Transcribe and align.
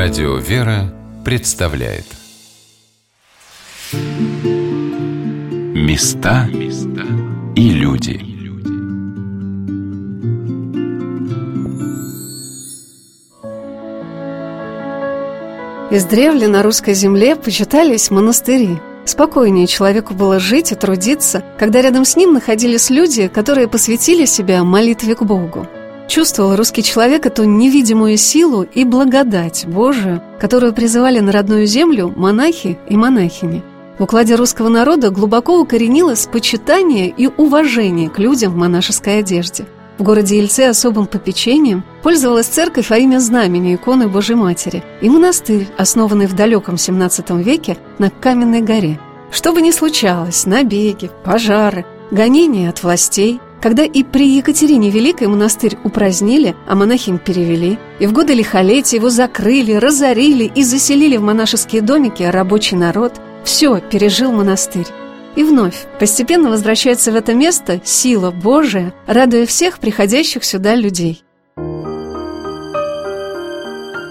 Радио 0.00 0.36
«Вера» 0.36 0.94
представляет 1.24 2.04
Места 5.74 6.48
и 7.56 7.70
люди 7.70 8.20
Издревле 15.90 16.46
на 16.46 16.62
русской 16.62 16.94
земле 16.94 17.34
почитались 17.34 18.12
монастыри. 18.12 18.78
Спокойнее 19.04 19.66
человеку 19.66 20.14
было 20.14 20.38
жить 20.38 20.70
и 20.70 20.76
трудиться, 20.76 21.42
когда 21.58 21.82
рядом 21.82 22.04
с 22.04 22.14
ним 22.14 22.34
находились 22.34 22.88
люди, 22.88 23.26
которые 23.26 23.66
посвятили 23.66 24.26
себя 24.26 24.62
молитве 24.62 25.16
к 25.16 25.24
Богу. 25.24 25.66
Чувствовал 26.08 26.56
русский 26.56 26.82
человек 26.82 27.26
эту 27.26 27.44
невидимую 27.44 28.16
силу 28.16 28.62
и 28.62 28.84
благодать 28.84 29.66
Божию, 29.66 30.22
которую 30.40 30.72
призывали 30.72 31.20
на 31.20 31.32
родную 31.32 31.66
землю 31.66 32.10
монахи 32.16 32.78
и 32.88 32.96
монахини. 32.96 33.62
В 33.98 34.04
укладе 34.04 34.34
русского 34.34 34.70
народа 34.70 35.10
глубоко 35.10 35.60
укоренилось 35.60 36.26
почитание 36.26 37.12
и 37.14 37.26
уважение 37.26 38.08
к 38.08 38.18
людям 38.18 38.54
в 38.54 38.56
монашеской 38.56 39.18
одежде. 39.18 39.66
В 39.98 40.02
городе 40.02 40.38
Ельце 40.38 40.68
особым 40.68 41.06
попечением 41.06 41.84
пользовалась 42.02 42.46
церковь 42.46 42.88
во 42.88 42.96
имя 42.96 43.18
знамени 43.18 43.74
иконы 43.74 44.08
Божьей 44.08 44.36
Матери 44.36 44.82
и 45.02 45.10
монастырь, 45.10 45.68
основанный 45.76 46.26
в 46.26 46.34
далеком 46.34 46.76
XVII 46.76 47.42
веке 47.42 47.76
на 47.98 48.08
Каменной 48.08 48.62
горе. 48.62 48.98
Что 49.30 49.52
бы 49.52 49.60
ни 49.60 49.72
случалось, 49.72 50.46
набеги, 50.46 51.10
пожары, 51.22 51.84
гонения 52.10 52.70
от 52.70 52.82
властей– 52.82 53.40
когда 53.60 53.84
и 53.84 54.02
при 54.02 54.36
Екатерине 54.36 54.90
Великой 54.90 55.28
монастырь 55.28 55.78
упразднили, 55.84 56.54
а 56.66 56.74
монахинь 56.74 57.18
перевели, 57.18 57.78
и 57.98 58.06
в 58.06 58.12
годы 58.12 58.34
лихолетия 58.34 58.98
его 58.98 59.10
закрыли, 59.10 59.72
разорили 59.72 60.50
и 60.54 60.62
заселили 60.62 61.16
в 61.16 61.22
монашеские 61.22 61.82
домики 61.82 62.22
рабочий 62.22 62.76
народ, 62.76 63.14
все 63.44 63.80
пережил 63.80 64.32
монастырь. 64.32 64.86
И 65.36 65.44
вновь 65.44 65.86
постепенно 66.00 66.50
возвращается 66.50 67.12
в 67.12 67.16
это 67.16 67.34
место 67.34 67.80
сила 67.84 68.30
Божия, 68.30 68.92
радуя 69.06 69.46
всех 69.46 69.78
приходящих 69.78 70.44
сюда 70.44 70.74
людей. 70.74 71.22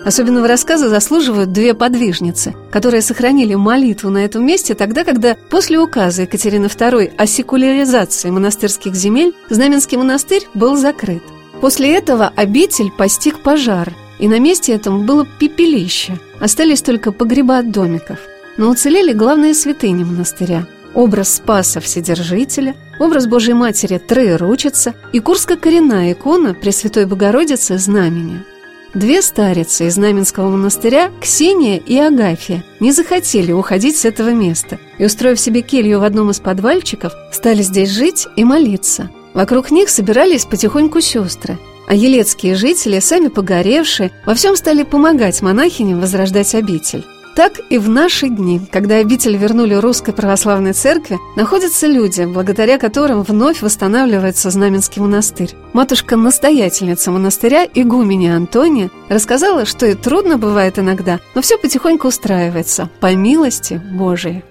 Особенного 0.07 0.47
рассказа 0.47 0.87
заслуживают 0.87 1.51
две 1.51 1.73
подвижницы, 1.73 2.55
которые 2.71 3.01
сохранили 3.01 3.55
молитву 3.55 4.09
на 4.09 4.19
этом 4.19 4.45
месте 4.45 4.73
тогда, 4.73 5.03
когда 5.03 5.35
после 5.49 5.79
указа 5.79 6.21
Екатерины 6.21 6.67
II 6.67 7.11
о 7.17 7.27
секуляризации 7.27 8.29
монастырских 8.29 8.95
земель 8.95 9.35
Знаменский 9.49 9.97
монастырь 9.97 10.47
был 10.53 10.77
закрыт. 10.77 11.23
После 11.59 11.93
этого 11.93 12.31
обитель 12.37 12.89
постиг 12.89 13.43
пожар, 13.43 13.91
и 14.17 14.29
на 14.29 14.39
месте 14.39 14.71
этом 14.71 15.05
было 15.05 15.27
пепелище. 15.39 16.17
Остались 16.39 16.81
только 16.81 17.11
погреба 17.11 17.57
от 17.57 17.71
домиков. 17.71 18.19
Но 18.55 18.69
уцелели 18.69 19.11
главные 19.11 19.53
святыни 19.53 20.05
монастыря– 20.05 20.67
образ 20.93 21.35
Спаса 21.35 21.81
Вседержителя, 21.81 22.75
образ 23.01 23.27
Божьей 23.27 23.55
Матери 23.55 23.97
Троеручица 23.97 24.93
и 25.11 25.19
Курско-коренная 25.19 26.13
икона 26.13 26.53
Пресвятой 26.53 27.05
Богородицы 27.05 27.77
Знамения– 27.77 28.45
Две 28.93 29.21
старицы 29.21 29.87
из 29.87 29.95
Знаменского 29.95 30.49
монастыря, 30.49 31.11
Ксения 31.21 31.77
и 31.77 31.97
Агафья, 31.97 32.63
не 32.79 32.91
захотели 32.91 33.51
уходить 33.51 33.97
с 33.97 34.05
этого 34.05 34.29
места 34.29 34.79
и, 34.97 35.05
устроив 35.05 35.39
себе 35.39 35.61
келью 35.61 35.99
в 35.99 36.03
одном 36.03 36.31
из 36.31 36.39
подвальчиков, 36.39 37.13
стали 37.31 37.61
здесь 37.61 37.89
жить 37.89 38.27
и 38.35 38.43
молиться. 38.43 39.09
Вокруг 39.33 39.71
них 39.71 39.89
собирались 39.89 40.45
потихоньку 40.45 41.01
сестры, 41.01 41.59
а 41.87 41.95
елецкие 41.95 42.55
жители, 42.55 42.99
сами 42.99 43.27
погоревшие, 43.27 44.11
во 44.25 44.33
всем 44.33 44.55
стали 44.55 44.83
помогать 44.83 45.41
монахиням 45.41 45.99
возрождать 45.99 46.55
обитель. 46.55 47.05
Так 47.37 47.61
и 47.69 47.77
в 47.77 47.87
наши 47.87 48.29
дни, 48.29 48.59
когда 48.71 48.95
обитель 48.95 49.37
вернули 49.37 49.75
Русской 49.75 50.11
Православной 50.11 50.73
Церкви, 50.73 51.19
находятся 51.35 51.85
люди, 51.85 52.23
благодаря 52.23 52.79
которым 52.79 53.21
вновь 53.21 53.61
восстанавливается 53.61 54.49
Знаменский 54.49 55.03
монастырь. 55.03 55.53
Матушка-настоятельница 55.73 57.11
монастыря, 57.11 57.67
игуменя 57.71 58.37
Антония, 58.37 58.89
рассказала, 59.07 59.65
что 59.65 59.85
и 59.85 59.93
трудно 59.93 60.39
бывает 60.39 60.79
иногда, 60.79 61.19
но 61.35 61.41
все 61.43 61.59
потихоньку 61.59 62.07
устраивается, 62.07 62.89
по 63.01 63.13
милости 63.13 63.79
Божией. 63.93 64.43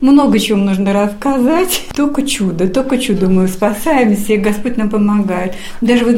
Много 0.00 0.38
чего 0.38 0.58
нужно 0.58 0.94
рассказать. 0.94 1.82
Только 1.94 2.22
чудо, 2.22 2.68
только 2.68 2.96
чудо 2.96 3.28
мы 3.28 3.46
спасаемся, 3.48 4.32
и 4.32 4.38
Господь 4.38 4.78
нам 4.78 4.88
помогает. 4.88 5.54
Даже 5.82 6.06
вот 6.06 6.16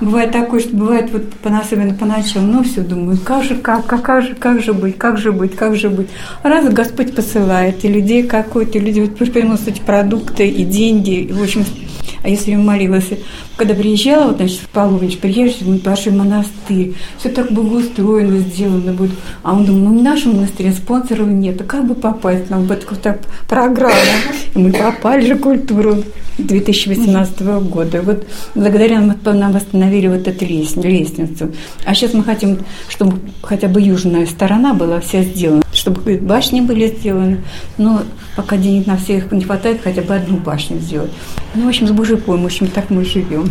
бывает 0.00 0.32
такое, 0.32 0.60
что 0.60 0.76
бывает 0.76 1.10
вот 1.12 1.22
особенно 1.44 1.94
по 1.94 2.06
ночам, 2.06 2.50
ну 2.50 2.64
все 2.64 2.80
думаю, 2.80 3.18
как 3.18 3.44
же, 3.44 3.54
как, 3.54 3.86
как, 3.86 4.02
как 4.02 4.22
же, 4.22 4.34
как 4.34 4.60
же 4.60 4.72
быть, 4.72 4.98
как 4.98 5.16
же 5.16 5.30
быть, 5.30 5.54
как 5.54 5.76
же 5.76 5.90
быть. 5.90 6.08
Раз 6.42 6.68
Господь 6.72 7.14
посылает, 7.14 7.84
и 7.84 7.88
людей 7.88 8.24
какой-то, 8.24 8.78
и 8.78 8.80
люди 8.80 9.00
вот 9.00 9.16
приносят 9.32 9.80
продукты 9.80 10.48
и 10.48 10.64
деньги, 10.64 11.20
и, 11.20 11.32
в 11.32 11.42
общем, 11.42 11.64
а 12.22 12.28
если 12.28 12.52
я 12.52 12.58
молилась, 12.58 13.08
когда 13.56 13.74
приезжала, 13.74 14.28
вот, 14.28 14.36
значит, 14.36 14.60
в 14.60 14.68
Павлович, 14.68 15.18
приезжаешь, 15.18 15.60
в 15.60 15.82
большой 15.82 16.12
монастырь, 16.12 16.94
все 17.18 17.28
так 17.28 17.50
благоустроено, 17.52 18.38
сделано 18.38 18.92
будет. 18.92 19.12
А 19.42 19.54
он 19.54 19.64
думает, 19.64 19.84
ну, 19.84 19.98
в 19.98 20.02
нашем 20.02 20.36
монастыре 20.36 20.72
спонсоров 20.72 21.28
нет, 21.28 21.60
а 21.60 21.64
как 21.64 21.86
бы 21.86 21.94
попасть 21.94 22.50
нам 22.50 22.66
в 22.66 22.72
эту 22.72 22.86
программу? 23.48 23.94
И 24.54 24.58
мы 24.58 24.72
попали 24.72 25.26
же 25.26 25.34
в 25.34 25.40
культуру 25.40 26.04
2018 26.38 27.40
года. 27.68 28.02
Вот 28.02 28.26
благодаря 28.54 29.00
нам, 29.00 29.16
нам 29.24 29.52
восстановили 29.52 30.08
вот 30.08 30.26
эту 30.26 30.44
лестницу. 30.44 31.50
А 31.84 31.94
сейчас 31.94 32.14
мы 32.14 32.24
хотим, 32.24 32.58
чтобы 32.88 33.18
хотя 33.42 33.68
бы 33.68 33.80
южная 33.80 34.26
сторона 34.26 34.74
была 34.74 35.00
вся 35.00 35.22
сделана, 35.22 35.62
чтобы 35.80 36.18
башни 36.18 36.60
были 36.60 36.88
сделаны. 36.88 37.38
Но 37.78 38.02
пока 38.36 38.56
денег 38.56 38.86
на 38.86 38.96
всех 38.98 39.32
не 39.32 39.44
хватает, 39.44 39.80
хотя 39.82 40.02
бы 40.02 40.14
одну 40.14 40.36
башню 40.36 40.78
сделать. 40.78 41.10
Ну, 41.54 41.64
в 41.64 41.68
общем, 41.68 41.88
с 41.88 41.90
Божьей 41.90 42.16
помощью 42.16 42.68
так 42.68 42.90
мы 42.90 43.04
живем. 43.04 43.50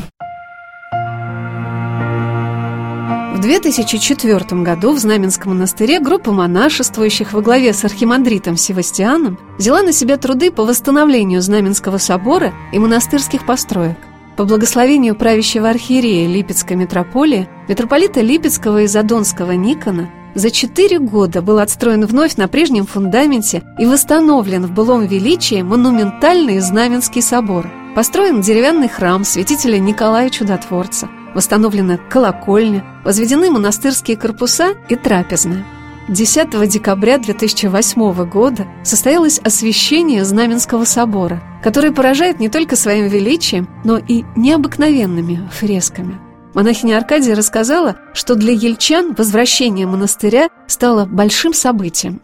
В 3.36 3.42
2004 3.42 4.62
году 4.62 4.94
в 4.94 5.00
Знаменском 5.00 5.54
монастыре 5.54 6.00
группа 6.00 6.32
монашествующих 6.32 7.34
во 7.34 7.42
главе 7.42 7.74
с 7.74 7.84
архимандритом 7.84 8.58
Севастианом 8.58 9.40
взяла 9.58 9.82
на 9.82 9.94
себя 9.94 10.18
труды 10.18 10.52
по 10.52 10.66
восстановлению 10.66 11.42
Знаменского 11.42 11.98
собора 11.98 12.54
и 12.74 12.80
монастырских 12.80 13.46
построек. 13.46 13.98
По 14.36 14.46
благословению 14.46 15.16
правящего 15.16 15.70
архиерея 15.70 16.28
Липецкой 16.28 16.78
митрополии, 16.78 17.50
митрополита 17.68 18.22
Липецкого 18.22 18.84
и 18.84 18.88
Задонского 18.88 19.52
Никона, 19.54 20.10
за 20.36 20.52
четыре 20.52 21.00
года 21.00 21.42
был 21.42 21.60
отстроен 21.60 22.06
вновь 22.06 22.36
на 22.38 22.48
прежнем 22.48 22.86
фундаменте 22.86 23.64
и 23.78 23.86
восстановлен 23.86 24.66
в 24.66 24.72
былом 24.72 25.06
величии 25.06 25.62
монументальный 25.62 26.60
Знаменский 26.60 27.22
собор. 27.22 27.70
Построен 27.96 28.42
деревянный 28.42 28.88
храм 28.88 29.24
святителя 29.24 29.80
Николая 29.80 30.30
Чудотворца– 30.30 31.10
восстановлена 31.34 31.98
колокольня, 31.98 32.84
возведены 33.04 33.50
монастырские 33.50 34.18
корпуса 34.18 34.74
и 34.88 34.96
трапезная. 34.96 35.66
10 36.08 36.68
декабря 36.68 37.20
2008 37.20 38.26
года 38.28 38.68
состоялось 38.84 39.40
освящение 39.40 40.26
Знаменского 40.26 40.86
собора, 40.86 41.44
который 41.64 41.92
поражает 41.92 42.40
не 42.40 42.50
только 42.50 42.76
своим 42.76 43.08
величием, 43.08 43.70
но 43.84 43.98
и 43.98 44.24
необыкновенными 44.36 45.48
фресками. 45.52 46.29
Монахиня 46.54 46.98
Аркадия 46.98 47.36
рассказала, 47.36 47.98
что 48.14 48.36
для 48.36 48.54
ельчан 48.54 49.14
возвращение 49.14 49.86
монастыря 49.86 50.50
стало 50.68 51.06
большим 51.06 51.54
событием. 51.54 52.22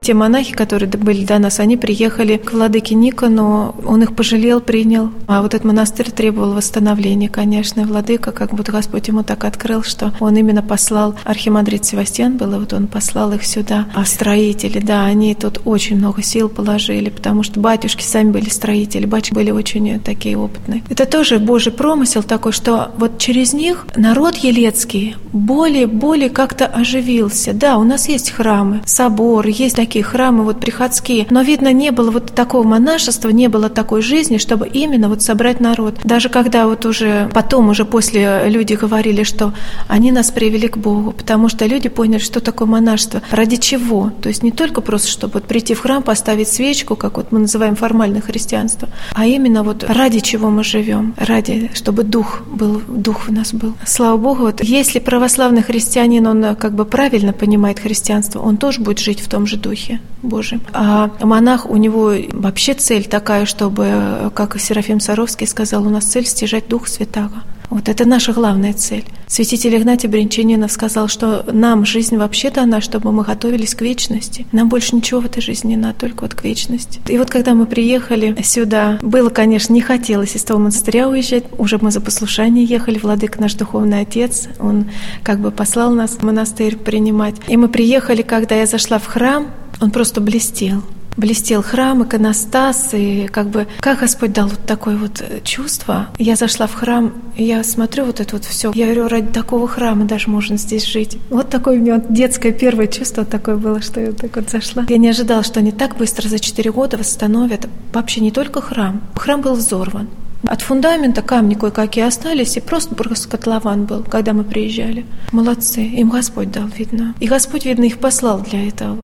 Те 0.00 0.14
монахи, 0.14 0.54
которые 0.54 0.88
были 0.88 1.24
до 1.24 1.38
нас, 1.38 1.60
они 1.60 1.76
приехали 1.76 2.36
к 2.36 2.52
владыке 2.52 2.94
Никону, 2.94 3.74
он 3.84 4.02
их 4.02 4.14
пожалел, 4.14 4.60
принял. 4.60 5.10
А 5.26 5.42
вот 5.42 5.54
этот 5.54 5.66
монастырь 5.66 6.10
требовал 6.10 6.54
восстановления, 6.54 7.28
конечно. 7.28 7.82
Владыка, 7.82 8.32
как 8.32 8.54
будто 8.54 8.72
Господь 8.72 9.08
ему 9.08 9.22
так 9.22 9.44
открыл, 9.44 9.82
что 9.82 10.14
он 10.20 10.36
именно 10.36 10.62
послал, 10.62 11.14
архимандрит 11.24 11.84
Севастьян 11.84 12.36
был, 12.36 12.54
и 12.54 12.58
вот 12.58 12.72
он 12.72 12.86
послал 12.86 13.32
их 13.32 13.44
сюда. 13.44 13.86
А 13.94 14.04
строители, 14.04 14.78
да, 14.78 15.04
они 15.04 15.34
тут 15.34 15.60
очень 15.64 15.96
много 15.96 16.22
сил 16.22 16.48
положили, 16.48 17.10
потому 17.10 17.42
что 17.42 17.60
батюшки 17.60 18.02
сами 18.02 18.30
были 18.30 18.48
строители, 18.48 19.04
батюшки 19.04 19.34
были 19.34 19.50
очень 19.50 20.00
такие 20.00 20.38
опытные. 20.38 20.84
Это 20.88 21.04
тоже 21.06 21.38
Божий 21.38 21.72
промысел 21.72 22.22
такой, 22.22 22.52
что 22.52 22.92
вот 22.96 23.18
через 23.18 23.52
них 23.52 23.86
народ 23.96 24.36
елецкий 24.36 25.16
более-более 25.32 26.30
как-то 26.30 26.66
оживился. 26.66 27.52
Да, 27.52 27.76
у 27.78 27.84
нас 27.84 28.08
есть 28.08 28.30
храмы, 28.30 28.80
соборы, 28.86 29.52
есть 29.54 29.76
такие 29.76 29.87
такие 29.88 30.04
храмы 30.04 30.44
вот 30.44 30.60
приходские. 30.60 31.26
Но, 31.30 31.40
видно, 31.40 31.72
не 31.72 31.92
было 31.92 32.10
вот 32.10 32.26
такого 32.34 32.62
монашества, 32.62 33.30
не 33.30 33.48
было 33.48 33.70
такой 33.70 34.02
жизни, 34.02 34.36
чтобы 34.36 34.68
именно 34.68 35.08
вот 35.08 35.22
собрать 35.22 35.60
народ. 35.60 35.94
Даже 36.04 36.28
когда 36.28 36.66
вот 36.66 36.84
уже 36.84 37.30
потом, 37.32 37.70
уже 37.70 37.86
после 37.86 38.50
люди 38.50 38.74
говорили, 38.74 39.22
что 39.22 39.54
они 39.88 40.12
нас 40.12 40.30
привели 40.30 40.68
к 40.68 40.76
Богу, 40.76 41.12
потому 41.12 41.48
что 41.48 41.64
люди 41.64 41.88
поняли, 41.88 42.20
что 42.20 42.40
такое 42.40 42.68
монашество, 42.68 43.22
ради 43.30 43.56
чего. 43.56 44.12
То 44.20 44.28
есть 44.28 44.42
не 44.42 44.52
только 44.52 44.82
просто, 44.82 45.08
чтобы 45.08 45.34
вот 45.34 45.44
прийти 45.44 45.72
в 45.72 45.80
храм, 45.80 46.02
поставить 46.02 46.48
свечку, 46.48 46.94
как 46.94 47.16
вот 47.16 47.32
мы 47.32 47.38
называем 47.38 47.74
формальное 47.74 48.20
христианство, 48.20 48.90
а 49.14 49.24
именно 49.24 49.62
вот 49.62 49.84
ради 49.88 50.20
чего 50.20 50.50
мы 50.50 50.64
живем, 50.64 51.14
ради, 51.16 51.70
чтобы 51.72 52.02
дух 52.02 52.42
был, 52.46 52.82
дух 52.86 53.30
у 53.30 53.32
нас 53.32 53.54
был. 53.54 53.72
Слава 53.86 54.18
Богу, 54.18 54.42
вот 54.42 54.62
если 54.62 54.98
православный 54.98 55.62
христианин, 55.62 56.26
он 56.26 56.56
как 56.56 56.74
бы 56.74 56.84
правильно 56.84 57.32
понимает 57.32 57.78
христианство, 57.78 58.40
он 58.40 58.58
тоже 58.58 58.82
будет 58.82 58.98
жить 58.98 59.20
в 59.20 59.30
том 59.30 59.46
же 59.46 59.56
духе 59.56 59.77
Божьем. 60.22 60.60
А 60.72 61.10
монах, 61.20 61.70
у 61.70 61.76
него 61.76 62.12
вообще 62.32 62.74
цель 62.74 63.04
такая, 63.04 63.46
чтобы, 63.46 64.30
как 64.34 64.58
Серафим 64.60 65.00
Саровский 65.00 65.46
сказал, 65.46 65.86
у 65.86 65.90
нас 65.90 66.04
цель 66.04 66.26
стяжать 66.26 66.68
Дух 66.68 66.88
Святаго. 66.88 67.42
Вот 67.70 67.88
это 67.88 68.06
наша 68.06 68.32
главная 68.32 68.72
цель. 68.72 69.04
Святитель 69.26 69.76
Игнатий 69.76 70.08
Бринчанинов 70.08 70.72
сказал, 70.72 71.06
что 71.06 71.44
нам 71.52 71.84
жизнь 71.84 72.16
вообще 72.16 72.50
дана, 72.50 72.80
чтобы 72.80 73.12
мы 73.12 73.24
готовились 73.24 73.74
к 73.74 73.82
вечности. 73.82 74.46
Нам 74.52 74.70
больше 74.70 74.96
ничего 74.96 75.20
в 75.20 75.26
этой 75.26 75.42
жизни 75.42 75.70
не 75.70 75.76
надо, 75.76 75.98
только 75.98 76.22
вот 76.22 76.34
к 76.34 76.42
вечности. 76.44 77.00
И 77.06 77.18
вот 77.18 77.28
когда 77.28 77.52
мы 77.52 77.66
приехали 77.66 78.40
сюда, 78.42 78.98
было, 79.02 79.28
конечно, 79.28 79.74
не 79.74 79.82
хотелось 79.82 80.34
из 80.34 80.44
того 80.44 80.60
монастыря 80.60 81.08
уезжать. 81.08 81.44
Уже 81.58 81.78
мы 81.78 81.90
за 81.90 82.00
послушание 82.00 82.64
ехали, 82.64 82.98
владыка 82.98 83.38
наш 83.38 83.52
духовный 83.52 84.00
отец, 84.00 84.48
он 84.58 84.86
как 85.22 85.40
бы 85.40 85.50
послал 85.50 85.92
нас 85.92 86.12
в 86.12 86.22
монастырь 86.22 86.76
принимать. 86.76 87.36
И 87.48 87.58
мы 87.58 87.68
приехали, 87.68 88.22
когда 88.22 88.54
я 88.54 88.64
зашла 88.64 88.98
в 88.98 89.04
храм, 89.04 89.48
он 89.80 89.90
просто 89.90 90.20
блестел 90.20 90.82
блестел 91.18 91.62
храм, 91.62 92.04
иконостас, 92.04 92.90
и 92.92 93.26
как 93.26 93.48
бы, 93.48 93.66
как 93.80 93.98
Господь 93.98 94.32
дал 94.32 94.48
вот 94.48 94.64
такое 94.64 94.96
вот 94.96 95.20
э, 95.20 95.40
чувство. 95.42 96.08
Я 96.18 96.36
зашла 96.36 96.66
в 96.66 96.74
храм, 96.74 97.12
я 97.36 97.64
смотрю 97.64 98.04
вот 98.04 98.20
это 98.20 98.36
вот 98.36 98.44
все. 98.44 98.70
Я 98.74 98.86
говорю, 98.86 99.08
ради 99.08 99.26
такого 99.26 99.66
храма 99.66 100.04
даже 100.04 100.30
можно 100.30 100.56
здесь 100.56 100.86
жить. 100.86 101.18
Вот 101.28 101.50
такое 101.50 101.78
у 101.78 101.80
меня 101.80 102.00
детское 102.08 102.52
первое 102.52 102.86
чувство 102.86 103.24
такое 103.24 103.56
было, 103.56 103.82
что 103.82 104.00
я 104.00 104.12
так 104.12 104.36
вот 104.36 104.48
зашла. 104.48 104.86
Я 104.88 104.98
не 104.98 105.08
ожидала, 105.08 105.42
что 105.42 105.58
они 105.58 105.72
так 105.72 105.96
быстро 105.96 106.28
за 106.28 106.38
четыре 106.38 106.70
года 106.70 106.96
восстановят 106.96 107.68
вообще 107.92 108.20
не 108.20 108.30
только 108.30 108.60
храм. 108.60 109.02
Храм 109.16 109.40
был 109.40 109.54
взорван. 109.54 110.08
От 110.46 110.62
фундамента 110.62 111.20
камни 111.20 111.54
кое-какие 111.54 112.04
остались, 112.04 112.56
и 112.56 112.60
просто 112.60 112.94
просто 112.94 113.28
котлован 113.28 113.86
был, 113.86 114.04
когда 114.04 114.32
мы 114.32 114.44
приезжали. 114.44 115.04
Молодцы, 115.32 115.80
им 115.82 116.10
Господь 116.10 116.52
дал, 116.52 116.68
видно. 116.68 117.16
И 117.18 117.26
Господь, 117.26 117.64
видно, 117.64 117.84
их 117.84 117.98
послал 117.98 118.40
для 118.40 118.68
этого. 118.68 119.00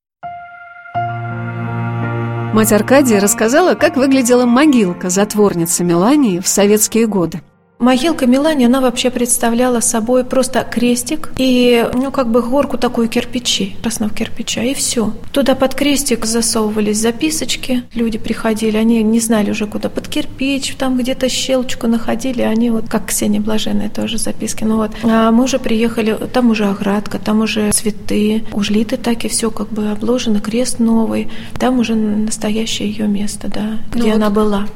Мать 2.55 2.71
Аркадия 2.71 3.19
рассказала, 3.19 3.75
как 3.75 3.97
выглядела 3.97 4.47
могилка 4.47 5.11
затворницы 5.11 5.83
Мелании 5.83 6.39
в 6.39 6.47
советские 6.47 7.09
годы. 7.09 7.43
Могилка 7.79 8.27
Милани, 8.27 8.65
она 8.65 8.81
вообще 8.81 9.11
представляла 9.11 9.81
собой 9.81 10.25
просто 10.25 10.63
крестик 10.63 11.33
и, 11.37 11.87
ну, 11.93 12.11
как 12.11 12.31
бы 12.31 12.41
горку 12.41 12.79
такую 12.79 13.09
кирпичи, 13.09 13.77
красного 13.83 14.13
кирпича, 14.13 14.63
и 14.63 14.75
все. 14.75 15.13
Туда 15.33 15.55
под 15.55 15.75
крестик 15.75 16.25
засовывались 16.25 16.99
записочки, 16.99 17.83
люди 17.93 18.17
приходили, 18.17 18.77
они 18.77 19.03
не 19.03 19.21
знали 19.21 19.51
уже 19.51 19.67
куда, 19.67 19.89
под 19.89 20.09
кирпич, 20.09 20.75
там 20.77 20.97
где-то 20.97 21.29
щелочку 21.29 21.87
находили, 21.87 22.43
они 22.43 22.71
вот, 22.71 22.89
как 22.89 23.07
Ксения 23.07 23.41
Блаженная 23.41 23.91
тоже 23.91 24.19
записки, 24.19 24.65
ну 24.65 24.77
вот. 24.77 24.93
А 25.03 25.31
мы 25.31 25.45
уже 25.45 25.59
приехали, 25.59 26.17
там 26.33 26.51
уже 26.51 26.67
оградка, 26.67 27.19
там 27.19 27.43
уже 27.43 27.71
цветы, 27.73 28.45
ужлиты 28.53 28.97
так 28.97 29.25
и 29.25 29.29
все 29.29 29.51
как 29.51 29.69
бы 29.69 29.91
обложено, 29.91 30.41
крест 30.41 30.79
новый, 30.79 31.29
там 31.59 31.81
уже 31.81 31.95
настоящее 31.95 32.89
ее 32.89 33.09
место, 33.09 33.49
да, 33.49 33.79
где 33.93 34.11
ну 34.11 34.15
она 34.15 34.31
вот. 34.31 34.35
была. 34.35 34.67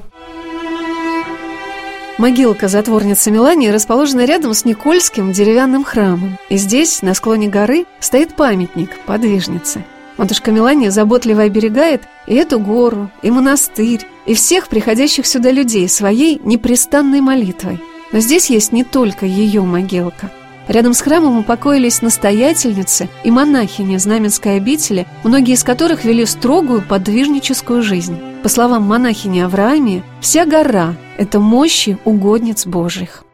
Могилка 2.19 2.67
затворницы 2.67 3.31
Мелании 3.31 3.69
расположена 3.69 4.25
рядом 4.25 4.53
с 4.53 4.65
Никольским 4.65 5.31
деревянным 5.31 5.85
храмом. 5.85 6.37
И 6.49 6.57
здесь, 6.57 7.01
на 7.01 7.15
склоне 7.15 7.49
горы, 7.49 7.87
стоит 8.01 8.35
памятник 8.35 8.91
подвижнице. 9.07 9.85
Матушка 10.17 10.51
Мелания 10.51 10.91
заботливо 10.91 11.43
оберегает 11.43 12.03
и 12.27 12.35
эту 12.35 12.59
гору, 12.59 13.09
и 13.23 13.31
монастырь, 13.31 14.05
и 14.27 14.35
всех 14.35 14.67
приходящих 14.67 15.27
сюда 15.27 15.53
людей 15.53 15.89
своей 15.89 16.41
непрестанной 16.43 17.21
молитвой. 17.21 17.81
Но 18.11 18.19
здесь 18.19 18.51
есть 18.51 18.73
не 18.73 18.83
только 18.83 19.25
ее 19.25 19.63
могилка. 19.63 20.29
Рядом 20.69 20.93
с 20.93 21.01
храмом 21.01 21.39
упокоились 21.39 22.03
настоятельницы 22.03 23.09
и 23.25 23.31
монахини 23.31 23.97
Знаменской 23.97 24.57
обители, 24.57 25.07
многие 25.25 25.55
из 25.55 25.65
которых 25.65 26.05
вели 26.05 26.27
строгую 26.27 26.83
подвижническую 26.83 27.83
жизнь. 27.83 28.19
По 28.43 28.49
словам 28.49 28.83
монахини 28.83 29.41
Авраамии, 29.41 30.05
вся 30.21 30.45
гора– 30.45 30.95
это 31.19 31.41
мощи 31.41 31.99
угодниц 32.05 32.67
Божьих 32.67 33.25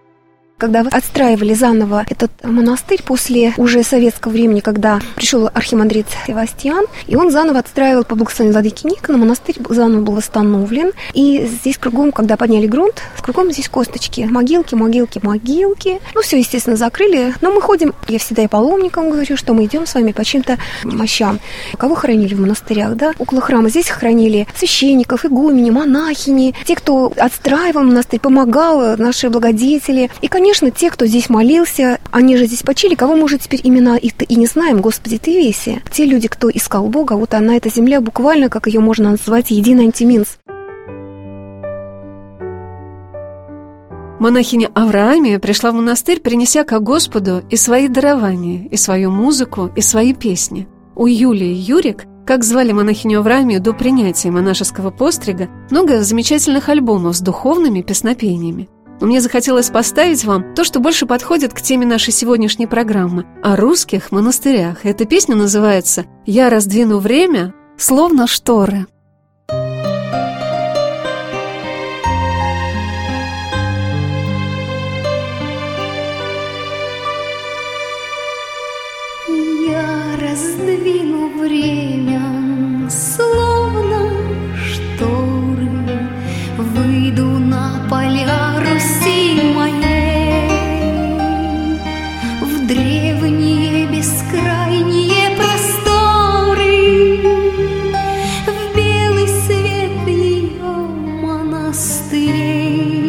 когда 0.57 0.81
отстраивали 0.81 1.53
заново 1.55 2.05
этот 2.09 2.31
монастырь 2.45 3.03
после 3.03 3.53
уже 3.57 3.83
советского 3.83 4.33
времени, 4.33 4.61
когда 4.61 5.01
пришел 5.17 5.51
архимандрит 5.53 6.07
Севастьян, 6.27 6.87
и 7.07 7.17
он 7.17 7.31
заново 7.31 7.59
отстраивал 7.59 8.05
по 8.05 8.15
благословению 8.15 8.55
владыки 8.55 8.87
Никона, 8.87 9.19
монастырь 9.19 9.57
заново 9.69 10.03
был 10.03 10.15
восстановлен, 10.15 10.93
и 11.13 11.47
здесь 11.47 11.77
кругом, 11.77 12.13
когда 12.13 12.37
подняли 12.37 12.67
грунт, 12.67 13.03
кругом 13.21 13.51
здесь 13.51 13.69
косточки, 13.69 14.23
могилки, 14.23 14.75
могилки, 14.75 15.21
могилки, 15.23 16.01
ну 16.15 16.23
все, 16.23 16.39
естественно, 16.39 16.77
закрыли, 16.77 17.35
но 17.41 17.51
мы 17.51 17.61
ходим, 17.61 17.93
я 18.09 18.19
всегда 18.19 18.43
и 18.43 18.49
паломникам 18.49 19.11
говорю, 19.11 19.37
что 19.37 19.55
мы 19.55 19.65
идем 19.65 19.87
с 19.87 19.95
вами 19.95 20.13
по 20.13 20.25
чьим-то 20.25 20.59
мощам. 20.85 21.41
Кого 21.79 21.95
хоронили 21.95 22.35
в 22.35 22.41
монастырях, 22.41 22.95
да? 22.95 23.13
Около 23.19 23.41
храма. 23.41 23.69
Здесь 23.69 23.89
хоронили 23.89 24.47
священников, 24.57 25.25
игумени, 25.25 25.71
монахини, 25.71 26.55
те, 26.65 26.77
кто 26.77 27.13
отстраивал 27.17 27.83
монастырь, 27.83 28.21
помогал, 28.21 28.97
наши 28.97 29.29
благодетели, 29.29 30.11
и, 30.21 30.29
конечно, 30.29 30.44
конечно, 30.45 30.71
те, 30.71 30.91
кто 30.91 31.07
здесь 31.07 31.31
молился, 31.31 32.01
они 32.11 32.37
же 32.37 32.45
здесь 32.45 32.63
почили, 32.63 32.95
кого 32.95 33.17
мы 33.17 33.25
уже 33.25 33.39
теперь 33.39 33.63
имена 33.65 33.97
их 33.97 34.13
и 34.29 34.37
не 34.37 34.45
знаем, 34.45 34.83
Господи, 34.83 35.17
ты 35.17 35.39
веси. 35.39 35.83
Те 35.91 36.05
люди, 36.05 36.29
кто 36.29 36.51
искал 36.51 36.87
Бога, 36.89 37.15
вот 37.15 37.33
она, 37.33 37.57
эта 37.57 37.71
земля, 37.71 38.03
буквально, 38.03 38.51
как 38.51 38.67
ее 38.67 38.81
можно 38.81 39.13
назвать, 39.13 39.51
единый 39.51 39.85
антиминс. 39.85 40.37
Монахиня 44.21 44.69
Авраамия 44.75 45.39
пришла 45.39 45.71
в 45.71 45.77
монастырь, 45.77 46.21
принеся 46.21 46.65
ко 46.65 46.79
Господу 46.79 47.43
и 47.49 47.57
свои 47.57 47.89
дарования, 47.89 48.69
и 48.69 48.77
свою 48.77 49.11
музыку, 49.11 49.71
и 49.75 49.81
свои 49.81 50.13
песни. 50.13 50.69
У 50.95 51.07
Юлии 51.07 51.55
Юрик, 51.55 52.05
как 52.27 52.45
звали 52.45 52.73
монахиню 52.73 53.21
Авраамию 53.21 53.63
до 53.63 53.73
принятия 53.73 54.31
монашеского 54.31 54.91
пострига, 54.91 55.49
много 55.71 56.03
замечательных 56.03 56.69
альбомов 56.69 57.17
с 57.17 57.21
духовными 57.21 57.81
песнопениями. 57.81 58.69
Но 59.01 59.07
мне 59.07 59.21
захотелось 59.21 59.71
поставить 59.71 60.25
вам 60.25 60.55
то, 60.55 60.65
что 60.65 60.81
больше 60.81 61.07
подходит 61.07 61.53
к 61.53 61.61
теме 61.61 61.87
нашей 61.87 62.13
сегодняшней 62.13 62.67
программы 62.67 63.27
о 63.43 63.57
русских 63.57 64.13
монастырях. 64.13 64.85
Эта 64.87 65.05
песня 65.05 65.35
называется 65.35 66.07
«Я 66.27 66.49
раздвину 66.51 66.99
время, 66.99 67.53
словно 67.77 68.27
шторы». 68.27 68.87
Я 79.29 80.17
раздвину 80.21 81.39
время, 81.41 82.24
me. 102.75 103.04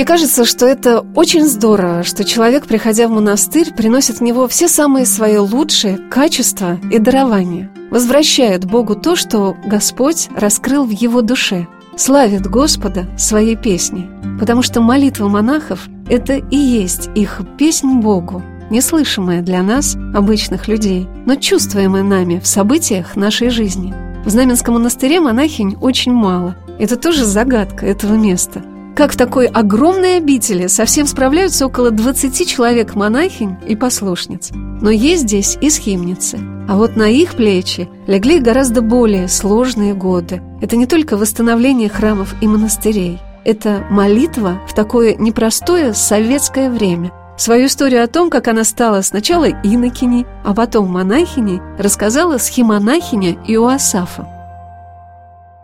Мне 0.00 0.06
кажется, 0.06 0.46
что 0.46 0.64
это 0.64 1.04
очень 1.14 1.46
здорово, 1.46 2.04
что 2.04 2.24
человек, 2.24 2.66
приходя 2.66 3.06
в 3.06 3.10
монастырь, 3.10 3.70
приносит 3.70 4.16
в 4.16 4.22
него 4.22 4.48
все 4.48 4.66
самые 4.66 5.04
свои 5.04 5.36
лучшие 5.36 5.98
качества 5.98 6.80
и 6.90 6.98
дарования, 6.98 7.70
возвращает 7.90 8.64
Богу 8.64 8.94
то, 8.94 9.14
что 9.14 9.54
Господь 9.66 10.30
раскрыл 10.34 10.86
в 10.86 10.90
его 10.90 11.20
душе, 11.20 11.66
славит 11.98 12.46
Господа 12.46 13.10
своей 13.18 13.56
песней, 13.56 14.08
потому 14.38 14.62
что 14.62 14.80
молитва 14.80 15.28
монахов– 15.28 15.86
это 16.08 16.36
и 16.36 16.56
есть 16.56 17.10
их 17.14 17.42
песнь 17.58 18.00
Богу, 18.00 18.42
неслышимая 18.70 19.42
для 19.42 19.62
нас, 19.62 19.96
обычных 20.14 20.66
людей, 20.66 21.06
но 21.26 21.34
чувствуемая 21.34 22.04
нами 22.04 22.40
в 22.40 22.46
событиях 22.46 23.16
нашей 23.16 23.50
жизни. 23.50 23.94
В 24.24 24.30
Знаменском 24.30 24.76
монастыре 24.76 25.20
монахинь 25.20 25.76
очень 25.78 26.12
мало. 26.12 26.56
Это 26.78 26.96
тоже 26.96 27.26
загадка 27.26 27.84
этого 27.84 28.14
места. 28.14 28.62
Как 29.00 29.12
в 29.12 29.16
такой 29.16 29.46
огромной 29.46 30.18
обители 30.18 30.66
совсем 30.66 31.06
справляются 31.06 31.64
около 31.64 31.90
20 31.90 32.46
человек 32.46 32.94
монахинь 32.94 33.56
и 33.66 33.74
послушниц. 33.74 34.50
Но 34.52 34.90
есть 34.90 35.22
здесь 35.22 35.56
и 35.58 35.70
схимницы. 35.70 36.38
А 36.68 36.76
вот 36.76 36.96
на 36.96 37.08
их 37.08 37.34
плечи 37.34 37.88
легли 38.06 38.40
гораздо 38.40 38.82
более 38.82 39.26
сложные 39.28 39.94
годы. 39.94 40.42
Это 40.60 40.76
не 40.76 40.84
только 40.84 41.16
восстановление 41.16 41.88
храмов 41.88 42.34
и 42.42 42.46
монастырей. 42.46 43.18
Это 43.42 43.86
молитва 43.88 44.60
в 44.68 44.74
такое 44.74 45.14
непростое 45.14 45.94
советское 45.94 46.68
время. 46.68 47.10
Свою 47.38 47.68
историю 47.68 48.04
о 48.04 48.06
том, 48.06 48.28
как 48.28 48.48
она 48.48 48.64
стала 48.64 49.00
сначала 49.00 49.48
инокиней, 49.48 50.26
а 50.44 50.52
потом 50.52 50.90
монахиней, 50.90 51.62
рассказала 51.78 52.36
схимонахиня 52.36 53.38
Иоасафа. 53.46 54.28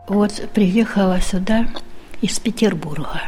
Вот 0.08 0.32
приехала 0.54 1.20
сюда 1.20 1.66
из 2.26 2.40
Петербурга 2.40 3.22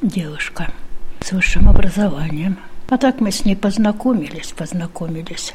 девушка 0.00 0.72
с 1.20 1.30
высшим 1.30 1.68
образованием. 1.68 2.56
А 2.88 2.96
так 2.96 3.20
мы 3.20 3.30
с 3.30 3.44
ней 3.44 3.54
познакомились, 3.54 4.52
познакомились. 4.52 5.54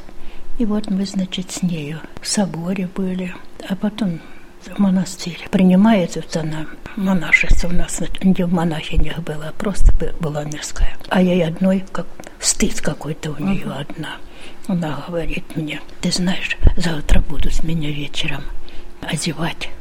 И 0.59 0.65
вот 0.65 0.91
мы, 0.91 1.03
значит, 1.07 1.49
с 1.49 1.63
нею 1.63 1.99
в 2.21 2.27
соборе 2.27 2.87
были, 2.95 3.33
а 3.67 3.75
потом 3.75 4.19
в 4.61 4.77
монастыре. 4.77 5.47
Принимает 5.49 6.15
вот 6.15 6.35
она 6.37 6.67
монашество 6.95 7.69
у 7.69 7.71
нас 7.71 7.99
не 8.21 8.43
в 8.43 8.53
монахинях 8.53 9.17
было, 9.21 9.47
а 9.47 9.51
просто 9.51 9.91
бы- 9.93 10.13
была 10.19 10.43
мирская. 10.43 10.95
А 11.09 11.23
ей 11.23 11.43
одной, 11.43 11.83
как 11.91 12.05
стыд 12.39 12.81
какой-то 12.81 13.31
у 13.31 13.43
нее 13.43 13.65
одна. 13.65 14.17
Она 14.67 15.03
говорит 15.07 15.55
мне, 15.55 15.81
ты 16.01 16.11
знаешь, 16.11 16.55
завтра 16.77 17.19
будут 17.21 17.63
меня 17.63 17.89
вечером 17.89 18.43
одевать 19.01 19.71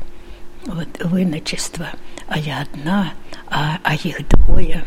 вот 0.66 0.88
в 1.00 1.16
иночество, 1.16 1.88
а 2.26 2.38
я 2.38 2.62
одна, 2.62 3.12
а, 3.49 3.78
а 3.83 3.95
их 3.95 4.26
двое. 4.28 4.85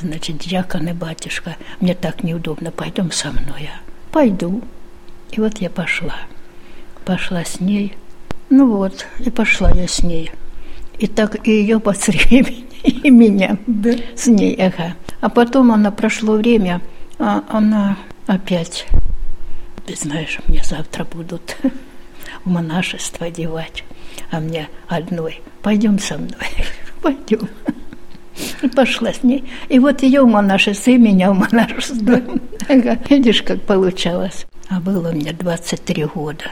Значит, 0.00 0.38
дьякон 0.38 0.88
и 0.88 0.92
батюшка. 0.92 1.56
Мне 1.80 1.94
так 1.94 2.24
неудобно, 2.24 2.70
пойдем 2.70 3.12
со 3.12 3.30
мной. 3.30 3.62
Я 3.62 3.80
пойду. 4.10 4.62
И 5.30 5.40
вот 5.40 5.58
я 5.58 5.70
пошла. 5.70 6.16
Пошла 7.04 7.44
с 7.44 7.60
ней. 7.60 7.96
Ну 8.48 8.76
вот, 8.76 9.06
и 9.18 9.30
пошла 9.30 9.70
я 9.70 9.88
с 9.88 10.02
ней. 10.02 10.30
И 10.98 11.06
так 11.06 11.46
и 11.46 11.50
ее 11.50 11.80
по 11.80 11.92
времени, 11.92 12.66
и 12.82 13.10
меня 13.10 13.58
с 14.16 14.26
ней, 14.26 14.54
ага. 14.56 14.94
А 15.20 15.28
потом 15.28 15.72
она 15.72 15.90
прошло 15.90 16.34
время, 16.34 16.80
а 17.18 17.44
она 17.48 17.96
опять, 18.26 18.86
ты 19.86 19.96
знаешь, 19.96 20.38
мне 20.46 20.62
завтра 20.64 21.04
будут 21.04 21.56
в 22.44 22.50
монашество 22.50 23.26
одевать, 23.26 23.84
а 24.30 24.40
мне 24.40 24.68
одной, 24.88 25.42
пойдем 25.62 25.98
со 25.98 26.16
мной, 26.18 26.50
пойдем. 27.02 27.48
И 28.62 28.68
пошла 28.68 29.12
с 29.12 29.22
ней. 29.22 29.44
И 29.68 29.78
вот 29.78 30.02
ее 30.02 30.22
в 30.22 30.26
монашество, 30.28 30.90
и 30.90 30.98
меня 30.98 31.32
в 31.32 31.38
монашество. 31.38 32.20
Видишь, 33.08 33.42
как 33.42 33.62
получалось. 33.62 34.46
А 34.68 34.80
было 34.80 35.10
мне 35.12 35.32
23 35.32 36.04
года. 36.06 36.44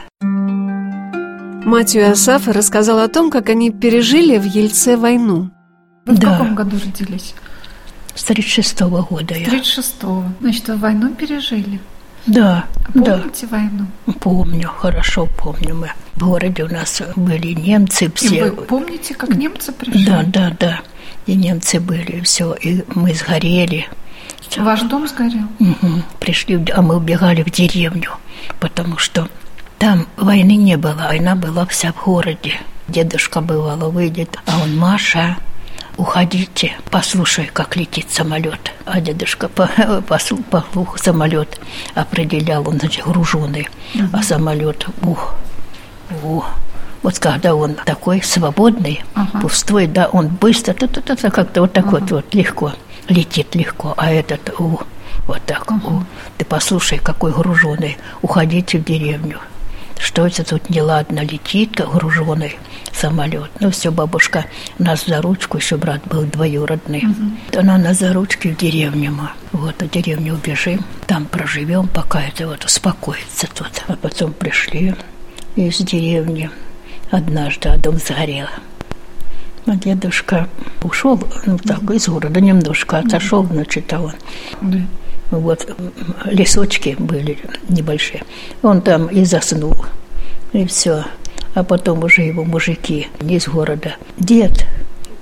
Мать 1.65 1.95
Иоасафа 1.97 2.53
рассказала 2.53 3.03
о 3.03 3.07
том, 3.07 3.29
как 3.31 3.49
они 3.49 3.71
пережили 3.71 4.37
в 4.37 4.45
Ельце 4.45 4.97
войну. 4.97 5.49
Вы 6.05 6.15
в 6.15 6.19
Да. 6.19 6.31
каком 6.33 6.55
году 6.55 6.77
родились? 6.83 7.33
С 8.13 8.23
36 8.23 8.79
года 9.01 9.35
я. 9.35 9.45
36-го. 9.47 10.23
Значит, 10.41 10.67
вы 10.69 10.75
войну 10.77 11.13
пережили. 11.13 11.79
Да, 12.27 12.65
А 12.85 12.91
да. 12.99 13.17
помните 13.17 13.47
войну? 13.47 13.85
Помню, 14.19 14.67
хорошо 14.69 15.27
помню. 15.37 15.75
Мы 15.75 15.91
в 16.15 16.19
городе 16.25 16.63
у 16.63 16.67
нас 16.67 17.01
были 17.15 17.49
немцы 17.53 18.05
И 18.05 18.11
все. 18.15 18.45
вы 18.45 18.51
помните, 18.63 19.13
как 19.13 19.29
немцы 19.35 19.71
пришли? 19.71 20.05
Да, 20.05 20.23
да, 20.25 20.51
да. 20.59 20.79
И 21.27 21.35
немцы 21.35 21.79
были, 21.79 22.17
и 22.17 22.21
все. 22.21 22.53
И 22.53 22.83
мы 22.95 23.13
сгорели. 23.13 23.87
Ваш 24.57 24.81
дом 24.83 25.07
сгорел? 25.07 25.47
Мгм. 25.59 26.03
Пришли, 26.19 26.63
а 26.73 26.81
мы 26.81 26.95
убегали 26.97 27.43
в 27.43 27.49
деревню, 27.51 28.11
потому 28.59 28.97
что 28.97 29.27
там 29.79 30.07
войны 30.17 30.55
не 30.55 30.77
было, 30.77 30.93
война 30.93 31.35
была 31.35 31.65
вся 31.65 31.91
в 31.91 32.03
городе. 32.05 32.53
Дедушка 32.87 33.41
бывало 33.41 33.89
выйдет, 33.89 34.37
а 34.45 34.61
он 34.63 34.77
Маша, 34.77 35.37
уходите, 35.97 36.73
послушай, 36.91 37.49
как 37.51 37.75
летит 37.75 38.09
самолет. 38.11 38.71
А 38.85 38.99
дедушка 39.01 39.47
по, 39.47 39.67
послух 40.07 40.97
самолет 40.97 41.59
определял, 41.93 42.67
он 42.67 42.79
значит 42.79 43.05
груженный, 43.05 43.67
а 44.13 44.23
самолет 44.23 44.87
ух, 45.01 45.35
ух. 46.23 46.49
Вот 47.03 47.19
когда 47.19 47.53
он 47.55 47.75
такой 47.85 48.21
свободный, 48.23 49.03
Ага. 49.13 49.39
пустой, 49.41 49.85
да, 49.87 50.07
он 50.07 50.27
быстро, 50.27 50.73
та-та-та-та, 50.73 51.29
как-то 51.29 51.61
вот 51.61 51.73
так 51.73 51.85
вот, 51.91 52.09
вот 52.09 52.33
легко, 52.33 52.73
летит 53.07 53.53
легко, 53.53 53.93
а 53.95 54.11
этот, 54.11 54.59
у, 54.59 54.79
вот 55.27 55.41
так, 55.45 55.69
у. 55.71 56.03
ты 56.37 56.45
послушай, 56.45 56.97
какой 56.97 57.31
груженый, 57.31 57.97
уходите 58.23 58.79
в 58.79 58.83
деревню. 58.83 59.37
что 59.99 60.25
это 60.25 60.43
тут 60.43 60.69
неладно 60.69 61.19
летит, 61.19 61.79
груженый 61.79 62.57
самолет. 62.95 63.49
Ну 63.59 63.71
все, 63.71 63.91
бабушка 63.91 64.45
нас 64.79 65.05
за 65.05 65.21
ручку, 65.21 65.57
еще 65.57 65.77
брат 65.77 66.01
был 66.07 66.23
двоюродный. 66.23 67.03
Она 67.55 67.77
нас 67.77 67.99
за 67.99 68.13
ручки 68.13 68.49
в 68.49 68.57
деревню 68.57 69.11
мы. 69.11 69.29
Вот 69.51 69.81
в 69.81 69.89
деревню 69.89 70.33
убежим, 70.33 70.83
там 71.07 71.25
проживем, 71.25 71.87
пока 71.87 72.21
это 72.21 72.47
вот 72.47 72.63
успокоится 72.65 73.47
тут. 73.53 73.83
А 73.87 73.95
потом 73.95 74.33
пришли 74.33 74.95
из 75.55 75.77
деревни. 75.77 76.49
Однажды 77.11 77.69
а 77.69 77.77
дом 77.77 77.97
сгорел. 77.97 78.47
А 79.67 79.75
дедушка 79.75 80.47
ушел, 80.83 81.19
ну 81.45 81.57
так, 81.57 81.81
из 81.91 82.07
города 82.07 82.39
немножко 82.39 82.99
отошел, 82.99 83.43
значит, 83.45 83.91
а 83.93 84.01
он 84.01 84.13
вот 85.31 85.67
лесочки 86.25 86.95
были 86.99 87.37
небольшие. 87.69 88.23
Он 88.61 88.81
там 88.81 89.07
и 89.07 89.25
заснул, 89.25 89.85
и 90.53 90.65
все. 90.65 91.05
А 91.55 91.63
потом 91.63 92.03
уже 92.03 92.21
его 92.21 92.43
мужики 92.43 93.07
из 93.21 93.47
города. 93.47 93.95
Дед, 94.17 94.67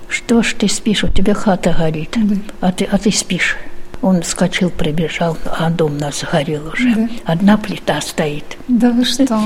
что 0.10 0.44
ж 0.44 0.54
ты 0.54 0.68
спишь, 0.68 1.04
у 1.04 1.08
тебя 1.08 1.34
хата 1.34 1.74
горит, 1.78 2.18
а 2.60 2.72
ты, 2.72 2.86
а 2.86 2.98
ты 2.98 3.12
спишь. 3.12 3.56
Он 4.02 4.22
вскочил, 4.22 4.70
прибежал, 4.70 5.38
а 5.46 5.70
дом 5.70 5.98
нас 5.98 6.26
горел 6.30 6.68
уже. 6.68 7.08
Одна 7.24 7.58
плита 7.58 8.02
стоит. 8.02 8.58
Да 8.68 8.90
вы 8.92 9.06
что? 9.06 9.40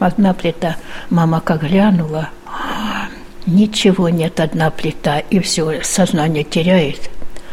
Одна 0.00 0.34
плита. 0.34 0.76
Мама 1.10 1.40
как 1.40 1.62
глянула, 1.62 2.30
ничего 3.46 4.08
нет, 4.08 4.40
одна 4.40 4.70
плита, 4.70 5.20
и 5.20 5.38
все, 5.38 5.80
сознание 5.82 6.42
теряет. 6.42 7.10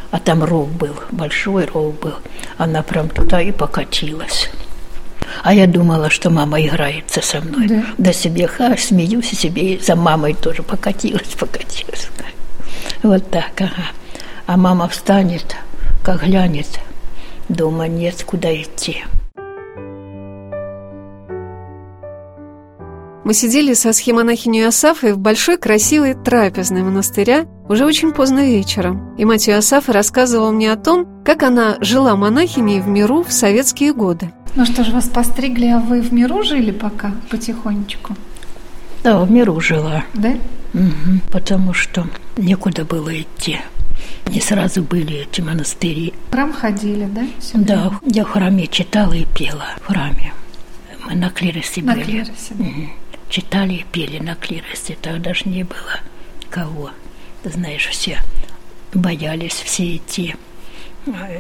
А 0.09 0.19
там 0.19 0.43
ров 0.43 0.69
был, 0.71 0.95
большой 1.11 1.65
ров 1.65 1.99
был. 1.99 2.15
Она 2.57 2.81
прям 2.81 3.07
туда 3.09 3.41
и 3.41 3.51
покатилась. 3.51 4.49
А 5.43 5.53
я 5.53 5.67
думала, 5.67 6.09
что 6.09 6.29
мама 6.29 6.61
играется 6.61 7.21
со 7.21 7.41
мной. 7.41 7.67
Да. 7.67 7.85
Да 7.97 8.13
себе 8.13 8.47
ха, 8.47 8.75
смеюсь 8.77 9.33
и 9.33 9.35
себе 9.35 9.73
и 9.73 9.79
за 9.79 9.95
мамой 9.95 10.33
тоже 10.33 10.63
покатилась, 10.63 11.35
покатилась. 11.39 12.09
Вот 13.03 13.29
так, 13.31 13.51
ага. 13.59 13.87
А 14.45 14.57
мама 14.57 14.87
встанет, 14.87 15.55
как 16.03 16.23
глянет, 16.23 16.79
дома 17.49 17.87
нет, 17.87 18.23
куда 18.23 18.53
идти. 18.53 19.03
Мы 23.23 23.33
сидели 23.33 23.73
со 23.73 23.93
схемонахиней 23.93 24.67
Асафой 24.67 25.13
в 25.13 25.19
большой 25.19 25.57
красивой 25.57 26.15
трапезной 26.15 26.81
монастыря 26.81 27.45
уже 27.71 27.85
очень 27.85 28.11
поздно 28.11 28.45
вечером. 28.45 29.15
И 29.17 29.25
мать 29.25 29.47
Асафа 29.49 29.93
рассказывала 29.93 30.51
мне 30.51 30.71
о 30.71 30.75
том, 30.77 31.07
как 31.23 31.43
она 31.43 31.77
жила 31.81 32.15
монахиней 32.15 32.79
в 32.81 32.87
миру 32.87 33.23
в 33.23 33.31
советские 33.31 33.93
годы. 33.93 34.31
Ну 34.55 34.65
что 34.65 34.83
ж, 34.83 34.89
вас 34.91 35.07
постригли, 35.07 35.67
а 35.67 35.79
вы 35.79 36.01
в 36.01 36.11
миру 36.13 36.43
жили 36.43 36.71
пока 36.71 37.13
потихонечку? 37.29 38.15
Да, 39.03 39.19
в 39.19 39.31
миру 39.31 39.59
жила. 39.61 40.03
Да? 40.13 40.33
Мгм, 40.73 41.21
потому 41.31 41.73
что 41.73 42.07
некуда 42.37 42.85
было 42.85 43.19
идти. 43.19 43.59
Не 44.27 44.39
сразу 44.41 44.83
были 44.83 45.21
эти 45.29 45.41
монастыри. 45.41 46.13
В 46.29 46.31
храм 46.33 46.53
ходили, 46.53 47.05
да? 47.05 47.23
сюда? 47.39 47.63
Да, 47.65 47.91
я 48.05 48.25
в 48.25 48.29
храме 48.29 48.67
читала 48.67 49.13
и 49.13 49.25
пела 49.25 49.65
в 49.81 49.87
храме. 49.87 50.33
Мы 51.05 51.15
на 51.15 51.29
клиросе 51.29 51.81
На 51.81 51.93
были. 51.93 52.03
клиросе, 52.03 52.31
да. 52.51 52.63
Мгм. 52.63 52.89
Читали 53.29 53.73
и 53.75 53.85
пели 53.91 54.19
на 54.19 54.35
клиросе. 54.35 54.97
Тогда 55.01 55.33
ж 55.33 55.45
не 55.45 55.63
было 55.63 55.99
кого. 56.49 56.91
Ты 57.43 57.49
знаешь, 57.49 57.87
все 57.87 58.19
боялись 58.93 59.53
все 59.53 59.97
идти. 59.97 60.35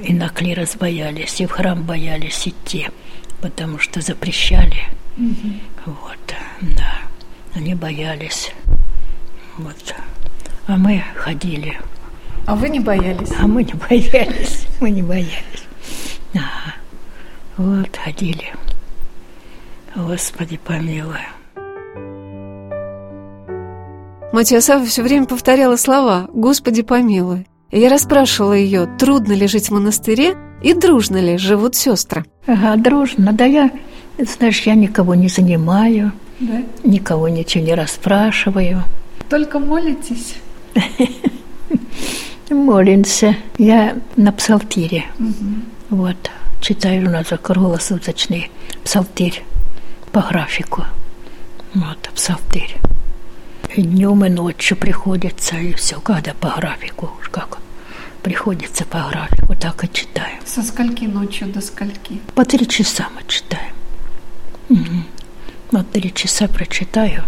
И 0.03 0.13
на 0.13 0.29
клирос 0.29 0.75
боялись, 0.75 1.39
и 1.39 1.45
в 1.45 1.51
храм 1.51 1.83
боялись 1.83 2.47
идти, 2.47 2.87
потому 3.41 3.77
что 3.77 4.01
запрещали. 4.01 4.85
Вот, 5.85 6.35
да. 6.61 7.01
Они 7.53 7.75
боялись. 7.75 8.53
Вот. 9.57 9.95
А 10.67 10.77
мы 10.77 11.03
ходили. 11.15 11.79
А 12.47 12.55
вы 12.55 12.69
не 12.69 12.79
боялись? 12.79 13.31
А 13.39 13.45
мы 13.45 13.63
не 13.63 13.73
боялись. 13.73 14.65
Мы 14.79 14.89
не 14.89 15.03
боялись. 15.03 15.67
Ага. 16.33 16.75
Вот, 17.57 17.95
ходили. 17.97 18.51
Господи, 19.95 20.57
помилуй. 20.57 21.19
Мать 24.31 24.53
Асафа 24.53 24.85
все 24.85 25.03
время 25.03 25.25
повторяла 25.25 25.75
слова 25.75 26.27
«Господи, 26.33 26.81
помилуй». 26.83 27.47
И 27.69 27.79
я 27.79 27.89
расспрашивала 27.89 28.53
ее, 28.53 28.87
трудно 28.97 29.33
ли 29.33 29.47
жить 29.47 29.67
в 29.69 29.73
монастыре 29.73 30.35
и 30.61 30.73
дружно 30.73 31.17
ли 31.17 31.37
живут 31.37 31.75
сестры. 31.75 32.25
Ага, 32.47 32.75
дружно. 32.77 33.33
Да 33.33 33.45
я, 33.45 33.71
знаешь, 34.17 34.61
я 34.61 34.75
никого 34.75 35.15
не 35.15 35.27
занимаю, 35.27 36.11
Да? 36.39 36.63
никого 36.83 37.27
ничего 37.29 37.63
не 37.63 37.73
расспрашиваю. 37.73 38.83
Только 39.29 39.59
молитесь? 39.59 40.35
Молимся. 42.49 43.35
Я 43.57 43.95
на 44.17 44.31
псалтире. 44.33 45.05
Вот. 45.89 46.31
Читаю 46.61 47.07
у 47.07 47.09
нас 47.09 47.27
круглосуточный 47.41 48.51
псалтирь 48.83 49.43
по 50.11 50.21
графику. 50.21 50.83
Вот, 51.73 51.97
псалтирь. 52.13 52.75
И 53.75 53.81
днем, 53.83 54.25
и 54.25 54.29
ночью 54.29 54.75
приходится, 54.75 55.55
и 55.57 55.73
все, 55.73 55.99
когда 56.01 56.33
по 56.33 56.49
графику, 56.49 57.11
как 57.31 57.59
приходится 58.21 58.85
по 58.85 59.07
графику, 59.09 59.55
так 59.55 59.83
и 59.83 59.93
читаем. 59.93 60.39
Со 60.45 60.61
скольки 60.61 61.05
ночью 61.05 61.47
до 61.47 61.61
скольки? 61.61 62.19
По 62.35 62.43
три 62.43 62.67
часа 62.67 63.07
мы 63.15 63.21
читаем. 63.27 63.73
Мгм. 64.69 65.05
Вот 65.71 65.89
три 65.91 66.13
часа 66.13 66.47
прочитаю, 66.49 67.23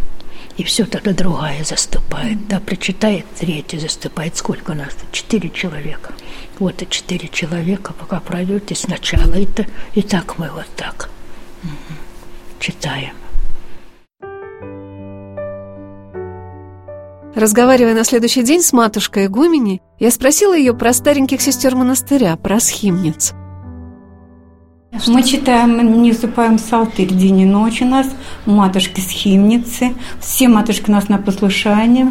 и 0.57 0.63
все 0.63 0.85
тогда 0.85 1.13
другая 1.13 1.63
заступает. 1.63 2.45
Да, 2.47 2.59
прочитает, 2.59 3.25
третья 3.39 3.79
заступает. 3.79 4.35
Сколько 4.35 4.71
у 4.71 4.75
нас? 4.75 4.93
Четыре 5.13 5.49
человека. 5.49 6.11
Вот 6.59 6.81
и 6.81 6.89
четыре 6.89 7.29
человека, 7.29 7.93
пока 7.93 8.19
пройдете 8.19 8.75
сначала. 8.75 9.33
И, 9.35 9.47
и 9.95 10.01
так 10.01 10.37
мы 10.37 10.49
вот 10.51 10.67
так 10.75 11.09
Мгм. 11.63 11.73
читаем. 12.59 13.13
Разговаривая 17.35 17.95
на 17.95 18.03
следующий 18.03 18.43
день 18.43 18.61
с 18.61 18.73
матушкой 18.73 19.25
Игумени, 19.25 19.81
я 19.99 20.11
спросила 20.11 20.55
ее 20.55 20.75
про 20.75 20.93
стареньких 20.93 21.41
сестер 21.41 21.75
монастыря, 21.75 22.35
про 22.35 22.59
схимниц. 22.59 23.33
Мы 25.07 25.23
читаем, 25.23 26.03
не 26.03 26.11
уступаем 26.11 26.57
псалтырь 26.57 27.11
день 27.11 27.39
и 27.39 27.45
ночь 27.45 27.81
у 27.81 27.85
нас, 27.85 28.07
у 28.45 28.51
матушки 28.51 28.99
схимницы, 29.01 29.95
все 30.21 30.47
матушки 30.47 30.89
у 30.89 30.93
нас 30.93 31.09
на 31.09 31.17
послушании. 31.17 32.05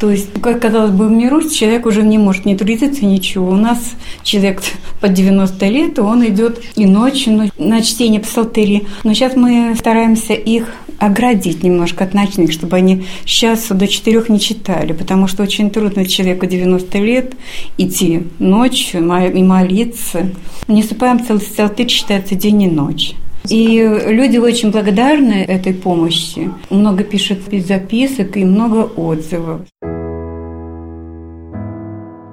То 0.00 0.10
есть, 0.10 0.32
как 0.40 0.60
казалось 0.60 0.90
бы, 0.90 1.06
в 1.06 1.10
миру 1.10 1.48
человек 1.48 1.84
уже 1.84 2.02
не 2.02 2.16
может 2.16 2.46
не 2.46 2.56
трудиться, 2.56 3.04
ничего. 3.04 3.50
У 3.50 3.56
нас 3.56 3.78
человек 4.22 4.62
под 5.00 5.12
90 5.12 5.68
лет, 5.68 5.98
он 5.98 6.26
идет 6.26 6.62
и 6.74 6.86
ночью 6.86 7.50
на 7.58 7.82
чтение 7.82 8.20
псалтыри. 8.20 8.86
Но 9.04 9.12
сейчас 9.12 9.36
мы 9.36 9.74
стараемся 9.78 10.32
их 10.32 10.68
оградить 10.98 11.62
немножко 11.62 12.04
от 12.04 12.14
ночных, 12.14 12.52
чтобы 12.52 12.76
они 12.76 13.04
сейчас 13.24 13.68
до 13.68 13.86
четырех 13.88 14.28
не 14.28 14.40
читали, 14.40 14.92
потому 14.92 15.26
что 15.26 15.42
очень 15.42 15.70
трудно 15.70 16.06
человеку 16.06 16.46
90 16.46 16.98
лет 16.98 17.34
идти 17.78 18.22
ночью 18.38 19.00
и 19.00 19.42
молиться. 19.42 20.30
Не 20.68 20.82
уступаем 20.82 21.24
целый 21.24 21.40
псалтырь 21.40 21.86
читается 21.86 22.34
день 22.34 22.62
и 22.62 22.66
ночь. 22.68 23.14
И 23.48 23.82
люди 24.06 24.38
очень 24.38 24.70
благодарны 24.70 25.44
этой 25.46 25.74
помощи. 25.74 26.50
Много 26.70 27.02
пишут 27.02 27.40
записок 27.66 28.36
и 28.36 28.44
много 28.44 28.84
отзывов. 28.96 29.62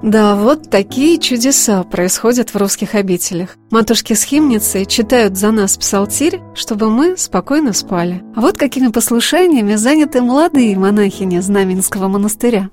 Да, 0.02 0.34
вот 0.34 0.70
такие 0.70 1.18
чудеса 1.18 1.82
происходят 1.82 2.50
в 2.50 2.56
русских 2.56 2.94
обителях. 2.94 3.56
Матушки-схимницы 3.70 4.86
читают 4.86 5.36
за 5.36 5.50
нас 5.50 5.76
псалтирь, 5.76 6.40
чтобы 6.54 6.88
мы 6.88 7.18
спокойно 7.18 7.74
спали. 7.74 8.22
А 8.34 8.40
вот 8.40 8.56
какими 8.56 8.88
послушаниями 8.88 9.74
заняты 9.74 10.22
молодые 10.22 10.78
монахини 10.78 11.40
Знаменского 11.40 12.08
монастыря. 12.08 12.70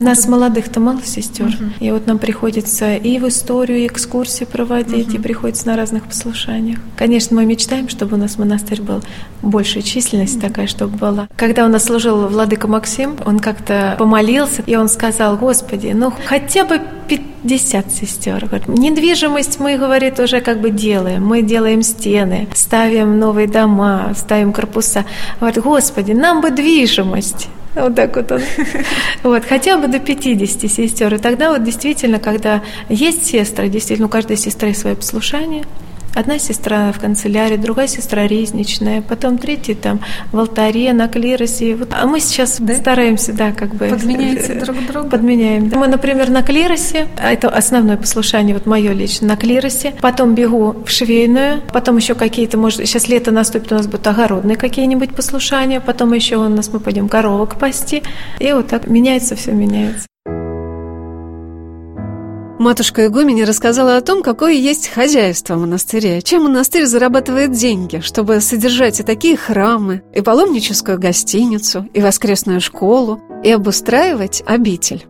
Нас 0.00 0.28
молодых-то 0.28 0.78
мало 0.78 1.02
сестер. 1.02 1.58
И 1.80 1.90
вот 1.90 2.06
нам 2.06 2.20
приходится 2.20 2.94
и 2.94 3.18
в 3.18 3.26
историю, 3.26 3.78
и 3.78 3.86
экскурсии 3.88 4.44
проводить, 4.44 5.12
и 5.12 5.18
приходится 5.18 5.66
на 5.66 5.76
разных 5.76 6.04
послушаниях. 6.04 6.78
Конечно, 6.96 7.34
мы 7.34 7.44
мечтаем, 7.44 7.88
чтобы 7.88 8.14
у 8.14 8.16
нас 8.16 8.38
монастырь 8.38 8.80
был 8.80 9.02
большая 9.42 9.82
численность 9.82 10.40
такая, 10.40 10.68
чтобы 10.68 10.96
была. 10.96 11.26
Когда 11.34 11.64
у 11.64 11.68
нас 11.68 11.82
служил 11.82 12.28
владыка 12.28 12.68
Максим, 12.68 13.16
он 13.26 13.40
как-то 13.40 13.96
помолился, 13.98 14.62
и 14.66 14.76
он 14.76 14.88
сказал, 14.88 15.36
Господи, 15.36 15.88
ну 15.92 16.12
хотя 16.26 16.64
бы 16.64 16.80
50 17.42 17.90
сестер. 17.90 18.46
Говорит, 18.46 18.68
Недвижимость 18.68 19.58
мы, 19.58 19.78
говорит, 19.78 20.20
уже 20.20 20.40
как 20.40 20.60
бы 20.60 20.70
делаем. 20.70 21.26
Мы 21.26 21.42
делаем 21.42 21.82
стены, 21.82 22.46
ставим 22.54 23.18
новые 23.18 23.48
дома, 23.48 24.12
ставим 24.16 24.52
корпуса. 24.52 25.04
Говорит, 25.40 25.64
Господи, 25.64 26.12
нам 26.12 26.40
бы 26.40 26.52
движимость. 26.52 27.48
Вот 27.74 27.94
так 27.94 28.16
вот 28.16 28.32
он. 28.32 28.40
Вот, 29.22 29.44
хотя 29.44 29.76
бы 29.76 29.88
до 29.88 29.98
50 29.98 30.70
сестер. 30.70 31.14
И 31.14 31.18
тогда 31.18 31.50
вот 31.50 31.64
действительно, 31.64 32.18
когда 32.18 32.62
есть 32.88 33.26
сестры, 33.26 33.68
действительно, 33.68 34.06
у 34.06 34.10
каждой 34.10 34.36
сестры 34.36 34.74
свое 34.74 34.96
послушание, 34.96 35.64
Одна 36.18 36.40
сестра 36.40 36.90
в 36.90 36.98
канцелярии, 36.98 37.56
другая 37.56 37.86
сестра 37.86 38.26
резничная, 38.26 39.02
потом 39.02 39.38
третья 39.38 39.76
там 39.76 40.00
в 40.32 40.38
алтаре, 40.40 40.92
на 40.92 41.06
клиросе. 41.06 41.76
Вот. 41.76 41.90
А 41.92 42.06
мы 42.08 42.18
сейчас 42.18 42.58
да? 42.58 42.74
стараемся, 42.74 43.32
да, 43.32 43.52
как 43.52 43.76
бы... 43.76 43.86
Подменяете 43.86 44.54
друг 44.54 44.84
друга? 44.84 45.10
Подменяем. 45.10 45.70
Мы, 45.72 45.86
например, 45.86 46.28
на 46.30 46.42
клиросе, 46.42 47.06
а 47.18 47.32
это 47.32 47.48
основное 47.48 47.96
послушание, 47.96 48.52
вот 48.56 48.66
мое 48.66 48.94
лично, 48.94 49.28
на 49.28 49.36
клиросе, 49.36 49.94
потом 50.00 50.34
бегу 50.34 50.82
в 50.84 50.90
швейную, 50.90 51.62
потом 51.72 51.98
еще 51.98 52.16
какие-то, 52.16 52.58
может, 52.58 52.80
сейчас 52.80 53.06
лето 53.06 53.30
наступит, 53.30 53.70
у 53.70 53.76
нас 53.76 53.86
будут 53.86 54.04
огородные 54.08 54.56
какие-нибудь 54.56 55.14
послушания, 55.14 55.78
потом 55.78 56.12
еще 56.14 56.34
у 56.38 56.48
нас 56.48 56.72
мы 56.72 56.80
пойдем 56.80 57.08
коровок 57.08 57.60
пасти, 57.60 58.02
и 58.40 58.52
вот 58.52 58.66
так 58.66 58.88
меняется, 58.88 59.36
все 59.36 59.52
меняется. 59.52 60.08
Матушка 62.58 63.06
Игумени 63.06 63.42
рассказала 63.42 63.96
о 63.96 64.00
том, 64.00 64.20
какое 64.20 64.52
есть 64.52 64.88
хозяйство 64.88 65.54
в 65.54 65.60
монастыре, 65.60 66.20
чем 66.22 66.42
монастырь 66.42 66.86
зарабатывает 66.86 67.52
деньги, 67.52 68.00
чтобы 68.00 68.40
содержать 68.40 68.98
и 68.98 69.04
такие 69.04 69.36
храмы, 69.36 70.02
и 70.12 70.22
паломническую 70.22 70.98
гостиницу, 70.98 71.86
и 71.94 72.00
воскресную 72.00 72.60
школу, 72.60 73.20
и 73.44 73.52
обустраивать 73.52 74.42
обитель. 74.44 75.06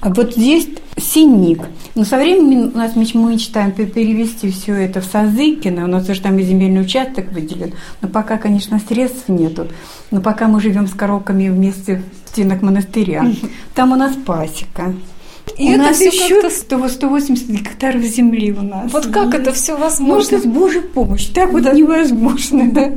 А 0.00 0.12
вот 0.12 0.34
здесь 0.34 0.68
синик. 0.98 1.62
Но 1.94 2.04
со 2.04 2.16
временем 2.16 2.72
у 2.74 2.78
нас 2.78 2.96
мы 2.96 3.04
мечтаем 3.04 3.70
перевести 3.70 4.50
все 4.50 4.74
это 4.74 5.00
в 5.00 5.04
Сазыкино. 5.04 5.84
У 5.84 5.86
нас 5.86 6.08
уже 6.08 6.20
там 6.20 6.36
и 6.40 6.42
земельный 6.42 6.82
участок 6.82 7.30
выделен. 7.30 7.74
Но 8.02 8.08
пока, 8.08 8.38
конечно, 8.38 8.80
средств 8.86 9.28
нету. 9.28 9.68
Но 10.10 10.20
пока 10.20 10.48
мы 10.48 10.60
живем 10.60 10.88
с 10.88 10.92
коровками 10.92 11.48
вместе 11.48 12.02
в 12.24 12.30
стенах 12.30 12.60
монастыря. 12.60 13.24
Там 13.74 13.92
у 13.92 13.96
нас 13.96 14.14
пасека. 14.16 14.94
И 15.58 15.68
у 15.68 15.72
это 15.72 15.82
нас 15.82 16.00
еще 16.00 16.50
100, 16.50 16.88
180 16.88 17.48
гектаров 17.48 18.02
земли 18.02 18.52
у 18.52 18.62
нас. 18.62 18.92
Вот 18.92 19.06
как 19.06 19.34
это 19.34 19.52
все 19.52 19.76
возможно? 19.76 20.14
Может, 20.14 20.42
с 20.42 20.46
Божьей 20.46 20.80
помощью. 20.80 21.34
Так 21.34 21.52
вот 21.52 21.72
невозможно. 21.72 22.70
Да? 22.72 22.90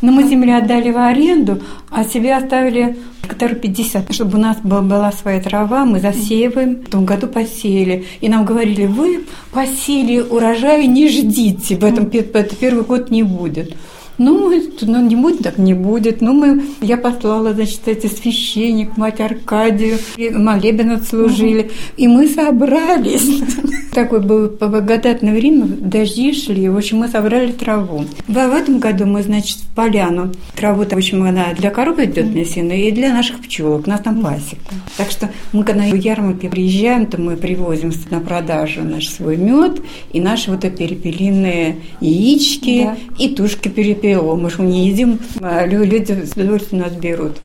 Но 0.00 0.12
мы 0.12 0.24
землю 0.24 0.56
отдали 0.56 0.90
в 0.90 0.98
аренду, 0.98 1.62
а 1.90 2.04
себе 2.04 2.36
оставили 2.36 2.98
гектар 3.22 3.54
50. 3.54 4.12
Чтобы 4.12 4.38
у 4.38 4.40
нас 4.40 4.58
была 4.62 5.12
своя 5.12 5.40
трава, 5.40 5.84
мы 5.84 6.00
засеиваем. 6.00 6.76
В 6.76 6.90
том 6.90 7.04
году 7.06 7.26
посеяли. 7.26 8.04
И 8.20 8.28
нам 8.28 8.44
говорили, 8.44 8.86
вы 8.86 9.24
посеяли 9.52 10.20
урожай, 10.20 10.86
не 10.86 11.08
ждите. 11.08 11.76
В 11.76 11.84
этом 11.84 12.10
это 12.12 12.54
первый 12.54 12.84
год 12.84 13.10
не 13.10 13.22
будет. 13.22 13.74
Ну, 14.16 14.52
ну, 14.82 15.00
не 15.02 15.16
будет, 15.16 15.42
так 15.42 15.58
не 15.58 15.74
будет. 15.74 16.20
Ну, 16.20 16.32
мы, 16.32 16.62
я 16.80 16.96
послала, 16.96 17.52
значит, 17.52 17.80
эти 17.86 18.06
священник, 18.06 18.96
мать 18.96 19.20
Аркадию, 19.20 19.98
молебен 20.16 20.92
отслужили. 20.92 21.70
И 21.96 22.06
мы 22.06 22.28
собрались. 22.28 23.42
Такое 23.94 24.20
было 24.20 24.48
благодатное 24.48 25.32
время, 25.32 25.66
дожди 25.66 26.32
шли. 26.34 26.68
В 26.68 26.76
общем, 26.76 26.98
мы 26.98 27.08
собрали 27.08 27.52
траву. 27.52 28.04
В 28.26 28.36
этом 28.36 28.80
году 28.80 29.06
мы, 29.06 29.22
значит, 29.22 29.58
в 29.58 29.74
поляну. 29.74 30.32
Траву, 30.56 30.84
в 30.84 30.92
общем, 30.92 31.22
она 31.22 31.54
для 31.54 31.70
коровы 31.70 32.04
идет 32.04 32.32
для 32.32 32.44
сена 32.44 32.72
и 32.72 32.90
для 32.90 33.12
наших 33.12 33.40
пчелок. 33.40 33.86
У 33.86 33.90
нас 33.90 34.00
там 34.00 34.20
пасека. 34.20 34.74
Так 34.96 35.10
что 35.10 35.30
мы, 35.52 35.64
когда 35.64 35.84
в 35.84 35.94
ярмарке 35.94 36.48
приезжаем, 36.48 37.06
то 37.06 37.20
мы 37.20 37.36
привозим 37.36 37.92
на 38.10 38.20
продажу 38.20 38.82
наш 38.82 39.08
свой 39.08 39.36
мед 39.36 39.80
и 40.12 40.20
наши 40.20 40.50
вот 40.50 40.64
эти 40.64 40.76
перепелиные 40.76 41.76
яички 42.00 42.84
да. 42.84 42.96
и 43.18 43.28
тушки 43.28 43.68
перепелиные 43.68 43.94
ПО. 43.94 44.36
Мы 44.36 44.50
же 44.50 44.62
не 44.62 44.88
едим, 44.88 45.18
а 45.40 45.64
люди 45.66 46.02
с 46.02 46.32
удовольствием 46.32 46.82
нас 46.82 46.92
берут. 46.92 47.40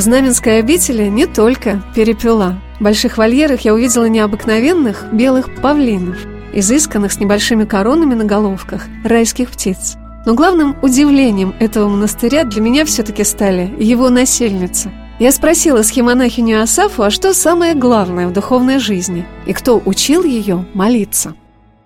В 0.00 0.02
Знаменской 0.02 0.60
обители 0.60 1.08
не 1.08 1.26
только 1.26 1.82
перепела. 1.94 2.58
В 2.78 2.84
больших 2.84 3.18
вольерах 3.18 3.60
я 3.66 3.74
увидела 3.74 4.06
необыкновенных 4.06 5.12
белых 5.12 5.54
павлинов, 5.56 6.16
изысканных 6.54 7.12
с 7.12 7.20
небольшими 7.20 7.66
коронами 7.66 8.14
на 8.14 8.24
головках, 8.24 8.86
райских 9.04 9.50
птиц. 9.50 9.96
Но 10.24 10.32
главным 10.32 10.74
удивлением 10.80 11.54
этого 11.60 11.86
монастыря 11.86 12.44
для 12.44 12.62
меня 12.62 12.86
все-таки 12.86 13.24
стали 13.24 13.74
его 13.78 14.08
насельницы. 14.08 14.90
Я 15.18 15.32
спросила 15.32 15.82
схемонахиню 15.82 16.62
Асафу, 16.62 17.02
а 17.02 17.10
что 17.10 17.34
самое 17.34 17.74
главное 17.74 18.26
в 18.26 18.32
духовной 18.32 18.78
жизни, 18.78 19.26
и 19.44 19.52
кто 19.52 19.82
учил 19.84 20.24
ее 20.24 20.64
молиться 20.72 21.34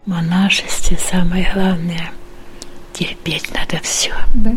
монашестве 0.07 0.99
самое 0.99 1.51
главное– 1.53 2.13
терпеть 2.93 3.53
надо 3.53 3.83
все. 3.83 4.13
Да. 4.35 4.53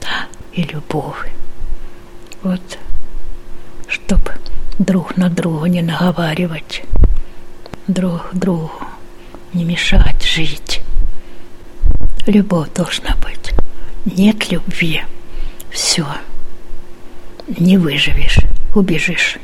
Да, 0.00 0.28
и 0.52 0.62
любовь. 0.62 1.28
Вот, 2.44 2.78
друг 4.80 5.16
на 5.16 5.28
друга 5.28 5.68
не 5.68 5.82
наговаривать, 5.82 6.82
друг 7.86 8.30
другу 8.32 8.72
не 9.52 9.64
мешать 9.64 10.24
жить. 10.24 10.80
Любовь 12.26 12.72
должна 12.74 13.14
быть. 13.16 13.52
Нет 14.04 14.50
любви, 14.50 15.02
все, 15.70 16.06
не 17.46 17.76
выживешь, 17.76 18.38
убежишь. 18.74 19.38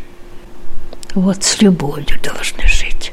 Вот 1.15 1.45
с 1.45 1.61
любовью 1.61 2.19
должны 2.23 2.67
жить. 2.67 3.13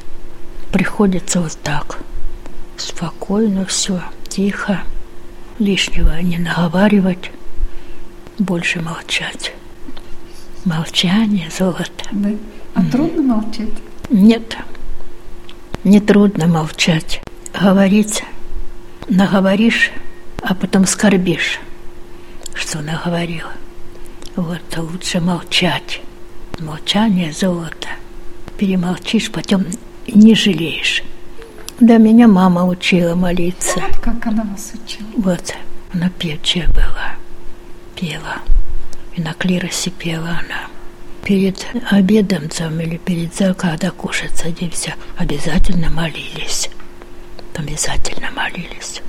Приходится 0.72 1.40
вот 1.40 1.56
так– 1.62 1.98
спокойно 2.76 3.64
все, 3.66 4.02
тихо, 4.28 4.80
лишнего 5.58 6.20
не 6.20 6.38
наговаривать, 6.38 7.30
больше 8.38 8.80
молчать. 8.80 9.53
Молчание– 10.64 11.50
золото. 11.58 12.04
Да. 12.12 12.30
А 12.74 12.80
mm. 12.80 12.90
трудно 12.90 13.22
молчать? 13.22 13.68
Нет, 14.10 14.56
не 15.84 16.00
трудно 16.00 16.46
молчать. 16.46 17.20
Говорить 17.52 18.24
наговоришь, 19.08 19.90
а 20.42 20.54
потом 20.54 20.86
скорбишь, 20.86 21.60
что 22.54 22.80
наговорила. 22.80 23.52
Вот 24.36 24.62
лучше 24.76 25.20
молчать. 25.20 26.00
Молчание– 26.58 27.32
золото. 27.38 27.88
Перемолчишь, 28.58 29.30
потом 29.30 29.66
не 30.06 30.34
жалеешь. 30.34 31.02
Да, 31.80 31.98
меня 31.98 32.28
мама 32.28 32.64
учила 32.64 33.14
молиться. 33.14 33.82
Как 34.00 34.26
она 34.26 34.44
вас 34.44 34.72
учила? 34.74 35.08
Вот, 35.16 35.54
она 35.92 36.08
певчая 36.18 36.68
была, 36.68 37.16
пела. 37.96 38.53
И 39.14 39.20
на 39.20 39.32
клиросе 39.32 39.90
пела 39.90 40.40
она. 40.40 40.68
Перед 41.22 41.66
обедом 41.90 42.48
там 42.48 42.80
или 42.80 42.96
перед 42.98 43.34
закадом 43.34 43.92
кушать 43.92 44.36
садимся, 44.36 44.94
обязательно 45.16 45.88
молились. 45.88 46.68
Обязательно 47.54 48.30
молились. 48.32 49.00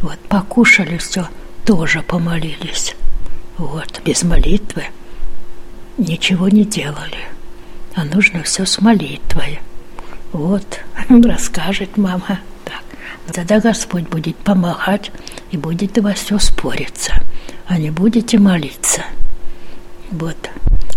Вот, 0.00 0.18
покушали 0.28 0.96
все, 0.98 1.28
тоже 1.64 2.02
помолились. 2.02 2.96
Вот, 3.58 4.00
без 4.04 4.22
молитвы 4.24 4.84
ничего 5.98 6.48
не 6.48 6.64
делали. 6.64 7.28
А 7.94 8.04
нужно 8.04 8.42
все 8.42 8.64
с 8.64 8.80
молитвой. 8.80 9.60
Вот, 10.32 10.80
расскажет 11.08 11.96
мама. 11.96 12.40
Так. 12.64 12.82
Тогда 13.32 13.60
Господь 13.60 14.08
будет 14.08 14.36
помогать 14.38 15.12
и 15.50 15.56
будет 15.56 15.98
у 15.98 16.02
вас 16.02 16.18
все 16.18 16.38
спориться, 16.38 17.22
а 17.66 17.78
не 17.78 17.90
будете 17.90 18.38
молиться. 18.38 19.02
Вот. 20.12 20.50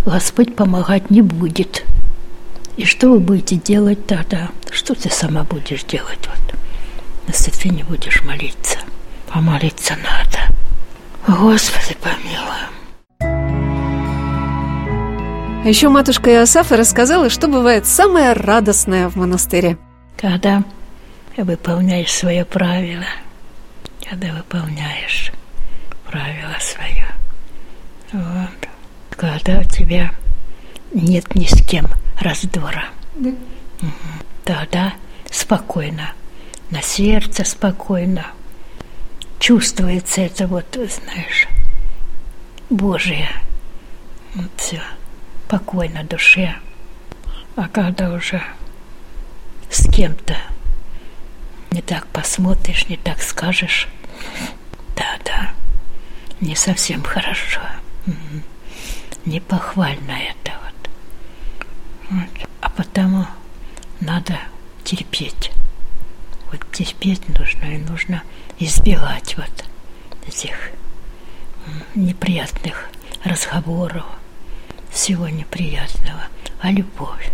Господь 0.06 0.56
помогать 0.56 1.10
не 1.10 1.22
будет. 1.22 1.86
И 2.78 2.86
что 2.86 3.12
вы 3.12 3.20
будете 3.20 3.56
делать 3.56 4.06
тогда? 4.06 4.50
Что 4.70 4.94
ты 4.94 5.10
сама 5.10 5.44
будешь 5.44 5.84
делать? 5.84 6.20
Вот. 6.28 6.56
Если 7.28 7.52
ты 7.52 7.70
не 7.70 7.84
будешь 7.84 8.22
молиться. 8.24 8.78
Помолиться 9.28 9.96
надо. 9.96 10.40
Господи, 11.28 11.96
помилуй. 12.02 12.76
А 15.64 15.68
еще 15.68 15.90
матушка 15.90 16.30
Иосафа 16.32 16.78
рассказала, 16.78 17.30
что 17.30 17.48
бывает 17.48 17.88
самое 17.88 18.34
радостное 18.34 19.10
в 19.10 19.16
монастыре. 19.16 19.78
Когда 20.18 20.64
выполняешь 21.38 22.12
свое 22.12 22.46
правило, 22.46 23.06
когда 24.08 24.32
выполняешь 24.34 25.32
правило 26.06 26.56
свое, 26.60 27.08
вот, 28.14 28.70
когда 29.16 29.60
у 29.60 29.64
тебя 29.64 30.12
нет 30.94 31.36
ни 31.36 31.46
с 31.46 31.62
кем 31.66 31.88
раздора, 32.20 32.86
да. 33.16 33.30
угу. 33.30 33.92
тогда 34.44 34.94
спокойно, 35.30 36.14
на 36.72 36.82
сердце 36.82 37.44
спокойно, 37.44 38.28
чувствуется 39.40 40.22
это 40.22 40.48
вот, 40.48 40.66
знаешь, 40.74 41.48
Божие, 42.70 43.30
вот 44.34 44.50
все 44.58 44.82
покой 45.48 45.90
на 45.90 46.04
душе. 46.04 46.56
А 47.56 47.68
когда 47.70 48.12
уже 48.12 48.42
с 49.70 49.88
кем-то 49.90 50.36
не 51.72 51.82
так 51.82 52.08
посмотришь, 52.08 52.88
не 52.90 52.98
так 52.98 53.22
скажешь, 53.22 53.88
да-да, 54.96 55.52
не 56.42 56.56
совсем 56.56 57.04
хорошо. 57.04 57.62
Не 59.26 59.40
похвально 59.40 60.12
это 60.12 60.54
вот. 60.64 60.90
вот. 62.12 62.50
А 62.62 62.70
потому 62.70 63.26
надо 64.00 64.38
терпеть. 64.84 65.52
вот 66.52 66.62
терпеть 66.72 67.28
нужно, 67.30 67.66
и 67.66 67.78
нужно 67.78 68.24
избегать 68.60 69.36
вот 69.38 69.66
этих 70.28 70.72
неприятных 71.96 72.90
разговоров, 73.24 74.06
всего 74.92 75.28
неприятного, 75.28 76.28
а 76.62 76.72
любовь. 76.72 77.32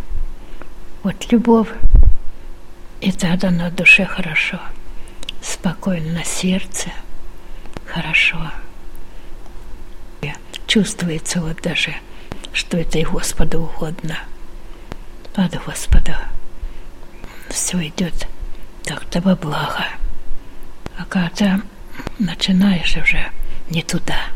Вот 1.03 1.31
любовь, 1.31 1.69
и 3.01 3.11
тогда 3.11 3.51
на 3.51 3.69
душе 3.69 4.05
хорошо, 4.05 4.59
спокойно 5.41 6.13
на 6.13 6.23
сердце 6.23 6.89
хорошо. 7.85 8.51
Чувствуется 10.71 11.41
вот 11.41 11.57
даже, 11.61 11.93
что 12.53 12.77
это 12.77 12.97
и 12.97 13.03
Господу 13.03 13.63
угодно. 13.63 14.17
От 15.35 15.61
Господа 15.65 16.17
все 17.49 17.89
идет 17.89 18.13
так-то 18.85 19.19
во 19.19 19.35
благо. 19.35 19.85
А 20.97 21.03
когда 21.09 21.59
начинаешь 22.19 22.95
уже 22.95 23.33
не 23.69 23.83
туда, 23.83 24.27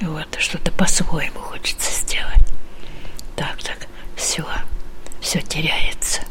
вот, 0.00 0.34
что-то 0.38 0.72
по-своему 0.72 1.40
хочется 1.40 1.92
сделать, 1.92 2.50
так, 3.36 3.62
так, 3.62 3.88
все, 4.16 4.46
все 5.20 5.42
теряется. 5.42 6.22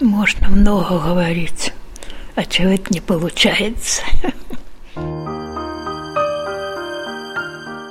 Можно 0.00 0.48
много 0.48 0.98
говорить, 1.00 1.74
а 2.34 2.40
это 2.40 2.94
не 2.94 3.02
получается. 3.02 4.02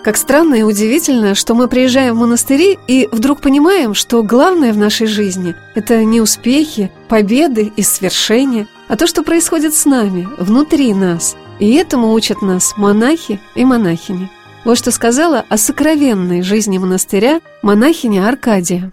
Как 0.03 0.17
странно 0.17 0.55
и 0.55 0.63
удивительно, 0.63 1.33
что 1.33 1.55
мы 1.55 1.69
приезжаем 1.69 2.15
в 2.15 2.19
монастыри 2.19 2.77
и 2.87 3.07
вдруг 3.13 3.39
понимаем, 3.39 3.93
что 3.93 4.21
главное 4.21 4.73
в 4.73 4.77
нашей 4.77 5.07
жизни– 5.07 5.55
это 5.75 6.03
не 6.03 6.19
успехи, 6.19 6.91
победы 7.07 7.71
и 7.77 7.83
свершения, 7.83 8.67
а 8.89 8.97
то, 8.97 9.07
что 9.07 9.23
происходит 9.23 9.73
с 9.73 9.85
нами, 9.85 10.27
внутри 10.37 10.93
нас. 10.93 11.37
И 11.59 11.73
этому 11.75 12.11
учат 12.11 12.41
нас 12.41 12.73
монахи 12.75 13.39
и 13.55 13.63
монахини. 13.63 14.29
Вот 14.65 14.77
что 14.77 14.91
сказала 14.91 15.45
о 15.47 15.57
сокровенной 15.57 16.41
жизни 16.41 16.77
монастыря 16.77 17.39
монахиня 17.61 18.27
Аркадия. 18.27 18.91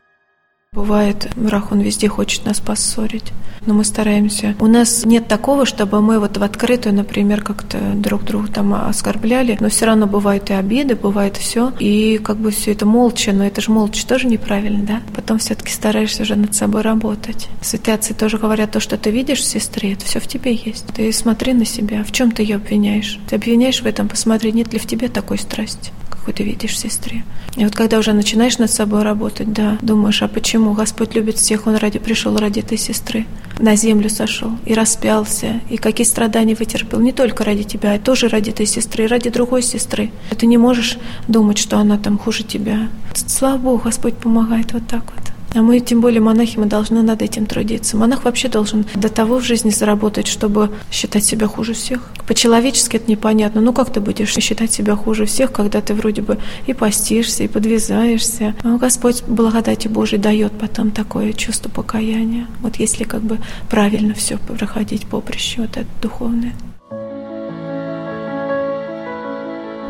Бывает, 0.73 1.29
враг, 1.35 1.73
он 1.73 1.81
везде 1.81 2.07
хочет 2.07 2.45
нас 2.45 2.61
поссорить, 2.61 3.33
но 3.67 3.75
мы 3.75 3.83
стараемся. 3.83 4.55
У 4.61 4.69
нас 4.69 5.05
нет 5.05 5.27
такого, 5.27 5.67
чтобы 5.67 6.01
мы 6.01 6.21
вот 6.21 6.37
в 6.37 6.43
открытую, 6.45 6.95
например, 6.95 7.43
как-то 7.43 7.79
друг 7.97 8.23
друга 8.23 8.53
там 8.53 8.73
оскорбляли, 8.75 9.57
но 9.59 9.69
все 9.69 9.87
равно 9.87 10.07
бывают 10.07 10.49
и 10.51 10.53
обиды, 10.53 10.95
бывает 10.95 11.37
все, 11.37 11.73
и 11.81 12.19
как 12.19 12.37
бы 12.37 12.53
все 12.53 12.71
это 12.71 12.87
молча, 12.87 13.33
но 13.33 13.45
это 13.45 13.61
же 13.61 13.73
молча 13.73 14.07
тоже 14.07 14.29
неправильно, 14.29 14.85
да? 14.85 15.01
Потом 15.13 15.39
все-таки 15.39 15.73
стараешься 15.73 16.23
уже 16.23 16.37
над 16.37 16.55
собой 16.55 16.83
работать. 16.83 17.49
Святые 17.61 17.97
отцы 17.97 18.15
тоже 18.15 18.39
говорят, 18.39 18.71
то, 18.71 18.79
что 18.79 18.97
ты 18.97 19.11
видишь 19.11 19.41
в 19.41 19.47
сестре, 19.47 19.95
это 19.95 20.05
все 20.05 20.21
в 20.21 20.29
тебе 20.29 20.55
есть. 20.55 20.87
Ты 20.95 21.13
смотри 21.13 21.53
на 21.53 21.65
себя, 21.65 22.05
в 22.05 22.13
чем 22.13 22.31
ты 22.31 22.43
ее 22.43 22.55
обвиняешь? 22.55 23.19
Ты 23.29 23.35
обвиняешь 23.35 23.83
в 23.83 23.87
этом, 23.87 24.09
посмотри, 24.09 24.53
нет 24.53 24.73
ли 24.73 24.79
в 24.79 24.87
тебе 24.87 25.09
такой 25.09 25.39
страсти 25.39 25.91
какой 26.31 26.33
ты 26.33 26.45
видишь 26.45 26.73
в 26.73 26.79
сестре. 26.79 27.25
И 27.57 27.65
вот 27.65 27.75
когда 27.75 27.99
уже 27.99 28.13
начинаешь 28.13 28.59
над 28.59 28.71
собой 28.71 29.03
работать, 29.03 29.53
да, 29.53 29.79
думаешь, 29.83 30.23
а 30.23 30.29
почему 30.29 30.73
Господь 30.73 31.15
любит 31.15 31.37
всех, 31.37 31.67
Он 31.67 31.77
ради 31.77 31.99
пришел 31.99 32.37
ради 32.37 32.61
этой 32.61 32.79
сестры, 32.79 33.27
на 33.59 33.77
землю 33.77 34.09
сошел 34.09 34.53
и 34.67 34.75
распялся, 34.75 35.61
и 35.71 35.77
какие 35.77 36.07
страдания 36.07 36.55
вытерпел, 36.55 37.01
не 37.01 37.13
только 37.13 37.45
ради 37.45 37.65
тебя, 37.65 37.95
а 37.95 37.99
тоже 37.99 38.29
ради 38.29 38.51
этой 38.51 38.67
сестры, 38.67 39.07
ради 39.07 39.31
другой 39.31 39.63
сестры. 39.63 40.11
Ты 40.39 40.47
не 40.47 40.59
можешь 40.59 40.99
думать, 41.29 41.59
что 41.59 41.79
она 41.79 41.99
там 41.99 42.19
хуже 42.19 42.45
тебя. 42.45 42.89
Слава 43.15 43.59
Богу, 43.59 43.83
Господь 43.85 44.15
помогает 44.15 44.73
вот 44.73 44.87
так 44.87 45.03
вот. 45.17 45.30
А 45.55 45.63
мы, 45.63 45.81
тем 45.81 46.01
более 46.01 46.21
монахи, 46.21 46.59
мы 46.59 46.67
должны 46.67 47.03
над 47.03 47.23
этим 47.23 47.47
трудиться. 47.47 47.97
Монах 47.97 48.25
вообще 48.25 48.49
должен 48.49 48.87
до 48.95 49.09
того 49.09 49.39
в 49.39 49.45
жизни 49.45 49.71
заработать, 49.71 50.29
чтобы 50.29 50.71
считать 50.93 51.25
себя 51.25 51.47
хуже 51.47 51.75
всех. 51.75 52.11
По-человечески 52.27 52.97
это 52.97 53.11
непонятно. 53.11 53.61
Ну 53.61 53.73
как 53.73 53.93
ты 53.93 54.01
будешь 54.01 54.33
считать 54.33 54.73
себя 54.73 54.95
хуже 54.95 55.27
всех, 55.27 55.53
когда 55.53 55.81
ты 55.81 55.95
вроде 55.95 56.23
бы 56.23 56.39
и 56.67 56.73
постишься, 56.73 57.43
и 57.45 57.49
подвязаешься. 57.49 58.55
Но 58.63 58.79
Господь 58.79 59.25
благодати 59.25 59.89
Божией 59.89 60.21
дает 60.21 60.53
потом 60.53 60.93
такое 60.93 61.33
чувство 61.33 61.69
покаяния. 61.69 62.47
Вот 62.61 62.77
если 62.77 63.05
как 63.05 63.23
бы 63.23 63.39
правильно 63.69 64.15
все 64.15 64.39
проходить 64.39 65.07
поприще, 65.07 65.63
вот 65.63 65.77
это 65.77 65.87
духовное. 66.01 66.55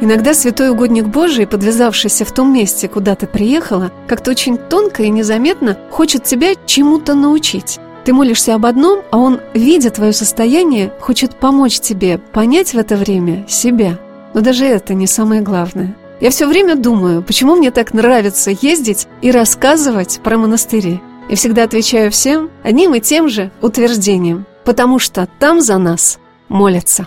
Иногда 0.02 0.32
святой 0.32 0.70
угодник 0.70 1.06
Божий, 1.06 1.46
подвязавшийся 1.46 2.24
в 2.24 2.32
том 2.32 2.52
месте, 2.54 2.88
куда 2.88 3.14
ты 3.14 3.26
приехала, 3.26 3.92
как-то 4.08 4.30
очень 4.30 4.56
тонко 4.56 5.02
и 5.02 5.10
незаметно 5.10 5.76
хочет 5.90 6.24
тебя 6.24 6.54
чему-то 6.64 7.14
научить. 7.14 7.78
Ты 8.04 8.14
молишься 8.14 8.54
об 8.54 8.64
одном, 8.64 9.02
а 9.10 9.18
он, 9.18 9.40
видя 9.52 9.90
твое 9.90 10.14
состояние, 10.14 10.90
хочет 11.00 11.36
помочь 11.36 11.80
тебе 11.80 12.16
понять 12.18 12.72
в 12.72 12.78
это 12.78 12.96
время 12.96 13.44
себя. 13.46 13.98
Но 14.32 14.40
даже 14.40 14.64
это 14.64 14.94
не 14.94 15.06
самое 15.06 15.42
главное. 15.42 15.94
Я 16.18 16.30
все 16.30 16.46
время 16.46 16.76
думаю, 16.76 17.22
почему 17.22 17.56
мне 17.56 17.70
так 17.70 17.92
нравится 17.92 18.50
ездить 18.50 19.06
и 19.20 19.30
рассказывать 19.30 20.20
про 20.22 20.38
монастыри. 20.38 21.00
И 21.28 21.34
всегда 21.34 21.64
отвечаю 21.64 22.10
всем 22.10 22.50
одним 22.62 22.94
и 22.94 23.00
тем 23.00 23.28
же 23.28 23.50
утверждением. 23.60 24.46
Потому 24.64 24.98
что 24.98 25.28
там 25.38 25.60
за 25.60 25.76
нас 25.78 26.18
молятся. 26.48 27.06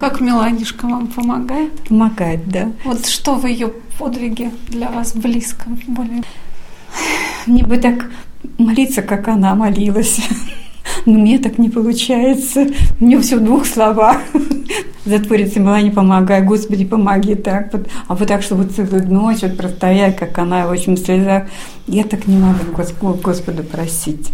Как 0.00 0.18
Миланишка 0.22 0.86
вам 0.86 1.08
помогает? 1.08 1.74
Помогает, 1.86 2.48
да. 2.48 2.72
Вот 2.84 3.04
что 3.06 3.34
в 3.34 3.46
ее 3.46 3.70
подвиге 3.98 4.50
для 4.68 4.88
вас 4.90 5.12
близко 5.14 5.68
более? 5.86 6.22
Мне 7.46 7.64
бы 7.64 7.76
так 7.76 8.10
молиться, 8.56 9.02
как 9.02 9.28
она 9.28 9.54
молилась. 9.54 10.18
Но 11.04 11.18
мне 11.18 11.38
так 11.38 11.58
не 11.58 11.68
получается. 11.68 12.66
Мне 12.98 13.20
все 13.20 13.36
в 13.36 13.44
двух 13.44 13.66
словах. 13.66 14.16
Затворится 15.04 15.60
мила, 15.60 15.82
не 15.82 15.90
помогай, 15.90 16.42
Господи, 16.42 16.86
помоги 16.86 17.34
так. 17.34 17.70
Вот. 17.74 17.86
А 18.08 18.14
вот 18.14 18.26
так, 18.26 18.42
чтобы 18.42 18.64
целую 18.64 19.06
ночь 19.06 19.42
вот 19.42 19.58
простоять, 19.58 20.16
как 20.16 20.38
она, 20.38 20.66
в 20.66 20.72
общем, 20.72 20.94
в 20.94 20.98
слезах. 20.98 21.44
Я 21.86 22.04
так 22.04 22.26
не 22.26 22.38
могу 22.38 22.72
Господа 23.22 23.62
просить. 23.62 24.30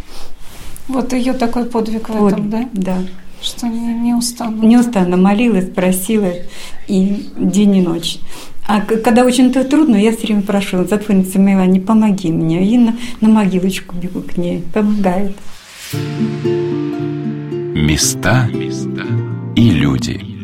Вот 0.87 1.13
ее 1.13 1.33
такой 1.33 1.65
подвиг 1.65 2.09
в 2.09 2.13
Вот, 2.13 2.33
этом, 2.33 2.51
да? 2.51 2.69
Да. 2.73 2.99
Что 3.43 3.69
не, 3.69 3.95
неустанно. 3.95 4.63
Неустанно 4.65 5.17
молилась, 5.17 5.69
просила 5.69 6.33
и 6.89 7.29
день 7.39 7.77
и 7.77 7.83
ночь. 7.83 8.19
А 8.67 8.81
когда 8.81 9.25
очень 9.25 9.53
т- 9.53 9.65
трудно, 9.65 9.97
я 9.97 10.11
все 10.17 10.27
время 10.27 10.43
прошу, 10.43 10.85
затворница 10.85 11.39
не 11.67 11.79
помоги 11.81 12.33
мне. 12.33 12.67
И 12.67 12.79
на, 12.79 12.97
на 13.21 13.29
могилочку 13.29 13.95
бегу 13.95 14.23
к 14.23 14.37
ней, 14.37 14.63
помогает. 14.75 15.37
Места 17.75 18.49
и 19.55 19.71
люди. 19.71 20.36